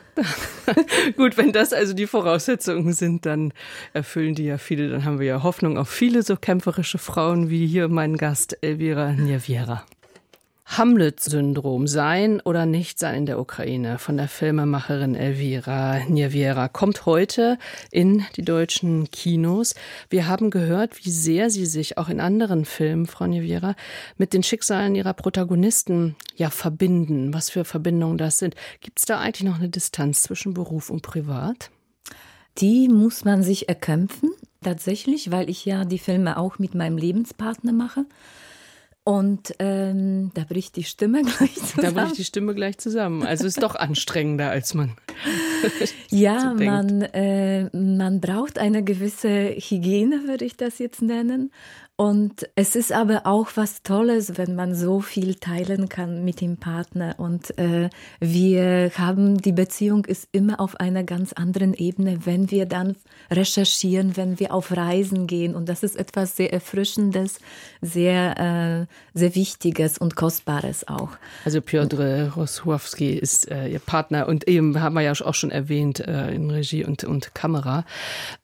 Gut, 1.15 1.37
wenn 1.37 1.51
das 1.51 1.73
also 1.73 1.93
die 1.93 2.07
Voraussetzungen 2.07 2.93
sind, 2.93 3.25
dann 3.25 3.53
erfüllen 3.93 4.35
die 4.35 4.45
ja 4.45 4.57
viele. 4.57 4.89
Dann 4.89 5.05
haben 5.05 5.19
wir 5.19 5.27
ja 5.27 5.43
Hoffnung 5.43 5.77
auf 5.77 5.89
viele 5.89 6.23
so 6.23 6.35
kämpferische 6.35 6.97
Frauen 6.97 7.49
wie 7.49 7.67
hier 7.67 7.87
mein 7.87 8.17
Gast 8.17 8.57
Elvira 8.61 9.13
Nieviera. 9.13 9.85
Hamlet-Syndrom 10.67 11.87
sein 11.87 12.41
oder 12.41 12.65
nicht 12.65 12.99
sein 12.99 13.15
in 13.15 13.25
der 13.25 13.39
Ukraine 13.39 13.99
von 13.99 14.17
der 14.17 14.27
Filmemacherin 14.27 15.15
Elvira 15.15 15.99
Nieviera 16.09 16.67
kommt 16.67 17.05
heute 17.05 17.57
in 17.89 18.25
die 18.35 18.43
deutschen 18.43 19.09
Kinos. 19.09 19.75
Wir 20.09 20.27
haben 20.27 20.49
gehört, 20.49 21.03
wie 21.03 21.09
sehr 21.09 21.49
sie 21.49 21.65
sich 21.65 21.97
auch 21.97 22.09
in 22.09 22.19
anderen 22.19 22.65
Filmen, 22.65 23.07
Frau 23.07 23.27
Nieviera, 23.27 23.75
mit 24.17 24.33
den 24.33 24.43
Schicksalen 24.43 24.93
ihrer 24.93 25.13
Protagonisten 25.13 26.17
ja 26.35 26.49
verbinden. 26.49 27.33
Was 27.33 27.49
für 27.49 27.63
Verbindungen 27.63 28.17
das 28.17 28.37
sind. 28.37 28.53
Gibt 28.81 28.99
es 28.99 29.05
da 29.05 29.19
eigentlich 29.19 29.49
noch 29.49 29.59
eine 29.59 29.69
Distanz 29.69 30.23
zwischen 30.23 30.53
Beruf 30.53 30.89
und 30.89 31.01
Privat? 31.01 31.71
Die 32.57 32.89
muss 32.89 33.23
man 33.23 33.41
sich 33.41 33.69
erkämpfen, 33.69 34.31
tatsächlich, 34.61 35.31
weil 35.31 35.49
ich 35.49 35.63
ja 35.63 35.85
die 35.85 35.99
Filme 35.99 36.37
auch 36.37 36.59
mit 36.59 36.75
meinem 36.75 36.97
Lebenspartner 36.97 37.71
mache. 37.71 38.05
Und 39.07 39.55
ähm, 39.59 40.31
da 40.33 40.43
bricht 40.43 40.75
die 40.75 40.83
Stimme 40.83 41.21
gleich 41.37 41.55
zusammen. 41.55 41.95
Da 41.95 42.03
bricht 42.03 42.17
die 42.17 42.25
Stimme 42.25 42.53
gleich 42.53 42.77
zusammen. 42.77 43.23
Also 43.23 43.47
ist 43.47 43.63
doch 43.63 43.75
anstrengender, 43.75 44.49
als 44.49 44.73
man. 44.73 44.97
ja, 46.09 46.53
so 46.57 46.61
man, 46.61 47.03
äh, 47.03 47.69
man 47.73 48.19
braucht 48.19 48.59
eine 48.59 48.83
gewisse 48.83 49.51
Hygiene, 49.51 50.27
würde 50.27 50.43
ich 50.43 50.57
das 50.57 50.77
jetzt 50.79 51.01
nennen. 51.01 51.53
Und 51.99 52.47
es 52.53 52.75
ist 52.75 52.91
aber 52.91 53.25
auch 53.25 53.49
was 53.55 53.81
Tolles, 53.81 54.37
wenn 54.37 54.53
man 54.53 54.75
so 54.75 55.01
viel 55.01 55.33
teilen 55.33 55.89
kann 55.89 56.23
mit 56.23 56.41
dem 56.41 56.57
Partner. 56.57 57.15
Und 57.17 57.57
äh, 57.57 57.89
wir 58.19 58.91
haben, 58.95 59.41
die 59.41 59.51
Beziehung 59.51 60.05
ist 60.05 60.29
immer 60.31 60.59
auf 60.59 60.79
einer 60.79 61.03
ganz 61.03 61.33
anderen 61.33 61.73
Ebene, 61.73 62.19
wenn 62.27 62.51
wir 62.51 62.67
dann 62.67 62.97
recherchieren, 63.31 64.15
wenn 64.15 64.39
wir 64.39 64.53
auf 64.53 64.77
Reisen 64.77 65.25
gehen. 65.25 65.55
Und 65.55 65.69
das 65.69 65.81
ist 65.81 65.95
etwas 65.95 66.35
sehr 66.35 66.53
Erfrischendes, 66.53 67.39
sehr, 67.81 68.85
äh, 68.85 69.17
sehr 69.17 69.33
Wichtiges 69.33 69.97
und 69.97 70.15
Kostbares 70.15 70.87
auch. 70.87 71.09
Also 71.45 71.61
Piotr 71.61 72.31
Rosławski 72.35 73.13
ist 73.13 73.49
äh, 73.49 73.69
Ihr 73.69 73.79
Partner 73.79 74.27
und 74.27 74.47
eben 74.47 74.79
haben 74.79 74.93
wir 74.93 75.01
ja 75.01 75.13
auch 75.13 75.33
schon 75.33 75.49
erwähnt 75.49 75.99
äh, 76.01 76.29
in 76.29 76.51
Regie 76.51 76.85
und, 76.85 77.05
und 77.05 77.33
Kamera. 77.33 77.85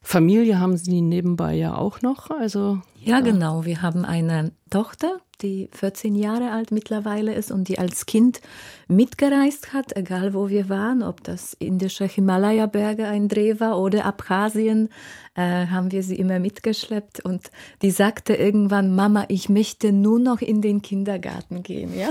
Familie 0.01 0.60
haben 0.60 0.76
Sie 0.76 1.01
nebenbei 1.01 1.54
ja 1.54 1.76
auch 1.76 2.01
noch, 2.01 2.32
also 2.32 2.82
ja, 3.06 3.20
genau. 3.20 3.66
Wir 3.66 3.82
haben 3.82 4.06
eine 4.06 4.51
Tochter, 4.70 5.20
die 5.43 5.69
14 5.73 6.15
Jahre 6.15 6.51
alt 6.51 6.71
mittlerweile 6.71 7.33
ist 7.33 7.51
und 7.51 7.67
die 7.67 7.77
als 7.77 8.05
Kind 8.05 8.41
mitgereist 8.87 9.73
hat, 9.73 9.95
egal 9.95 10.33
wo 10.33 10.49
wir 10.49 10.69
waren, 10.69 11.03
ob 11.03 11.23
das 11.23 11.53
indische 11.53 12.05
Himalaya-Berge 12.05 13.05
ein 13.07 13.27
Dreh 13.27 13.59
war 13.59 13.79
oder 13.79 14.05
Abkhazien, 14.05 14.89
äh, 15.35 15.67
haben 15.67 15.91
wir 15.91 16.03
sie 16.03 16.15
immer 16.15 16.39
mitgeschleppt 16.39 17.19
und 17.25 17.51
die 17.81 17.91
sagte 17.91 18.35
irgendwann, 18.35 18.95
Mama, 18.95 19.25
ich 19.29 19.49
möchte 19.49 19.91
nur 19.91 20.19
noch 20.19 20.41
in 20.41 20.61
den 20.61 20.81
Kindergarten 20.81 21.63
gehen, 21.63 21.97
ja. 21.97 22.09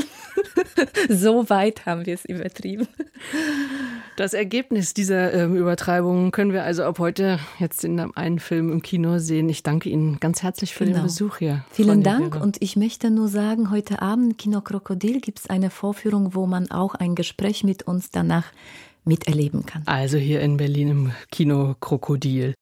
so 1.09 1.49
weit 1.49 1.87
haben 1.87 2.05
wir 2.07 2.15
es 2.15 2.25
übertrieben. 2.25 2.89
Das 4.17 4.35
Ergebnis 4.35 4.93
dieser 4.93 5.33
äh, 5.33 5.45
Übertreibung 5.45 6.33
können 6.33 6.53
wir 6.53 6.65
also 6.65 6.85
ab 6.85 6.99
heute 6.99 7.39
jetzt 7.59 7.85
in 7.85 7.99
einem 7.99 8.39
Film 8.39 8.71
im 8.71 8.83
Kino 8.83 9.19
sehen. 9.19 9.49
Ich 9.49 9.63
danke 9.63 9.89
Ihnen 9.89 10.21
ganz 10.21 10.43
herzlich 10.43 10.75
für 10.75 10.85
genau. 10.85 10.99
den 10.99 11.05
Besuch 11.05 11.39
hier. 11.39 11.65
Vielen 11.71 12.03
Dank 12.03 12.37
und 12.37 12.59
ich 12.61 12.77
möchte 12.77 13.11
nur 13.23 13.29
sagen, 13.29 13.71
heute 13.71 14.03
Abend 14.03 14.37
Kino 14.37 14.61
Krokodil 14.63 15.21
gibt 15.21 15.39
es 15.39 15.47
eine 15.49 15.71
Vorführung, 15.71 16.35
wo 16.35 16.47
man 16.47 16.73
auch 16.73 16.97
ein 16.97 17.15
Gespräch 17.15 17.63
mit 17.63 17.85
uns 17.85 18.11
danach 18.11 18.47
miterleben 19.05 19.65
kann. 19.65 19.85
Also 19.87 20.19
hier 20.19 20.41
in 20.41 20.57
Berlin 20.57 20.89
im 20.89 21.13
Kino 21.31 21.77
Krokodil. 21.79 22.55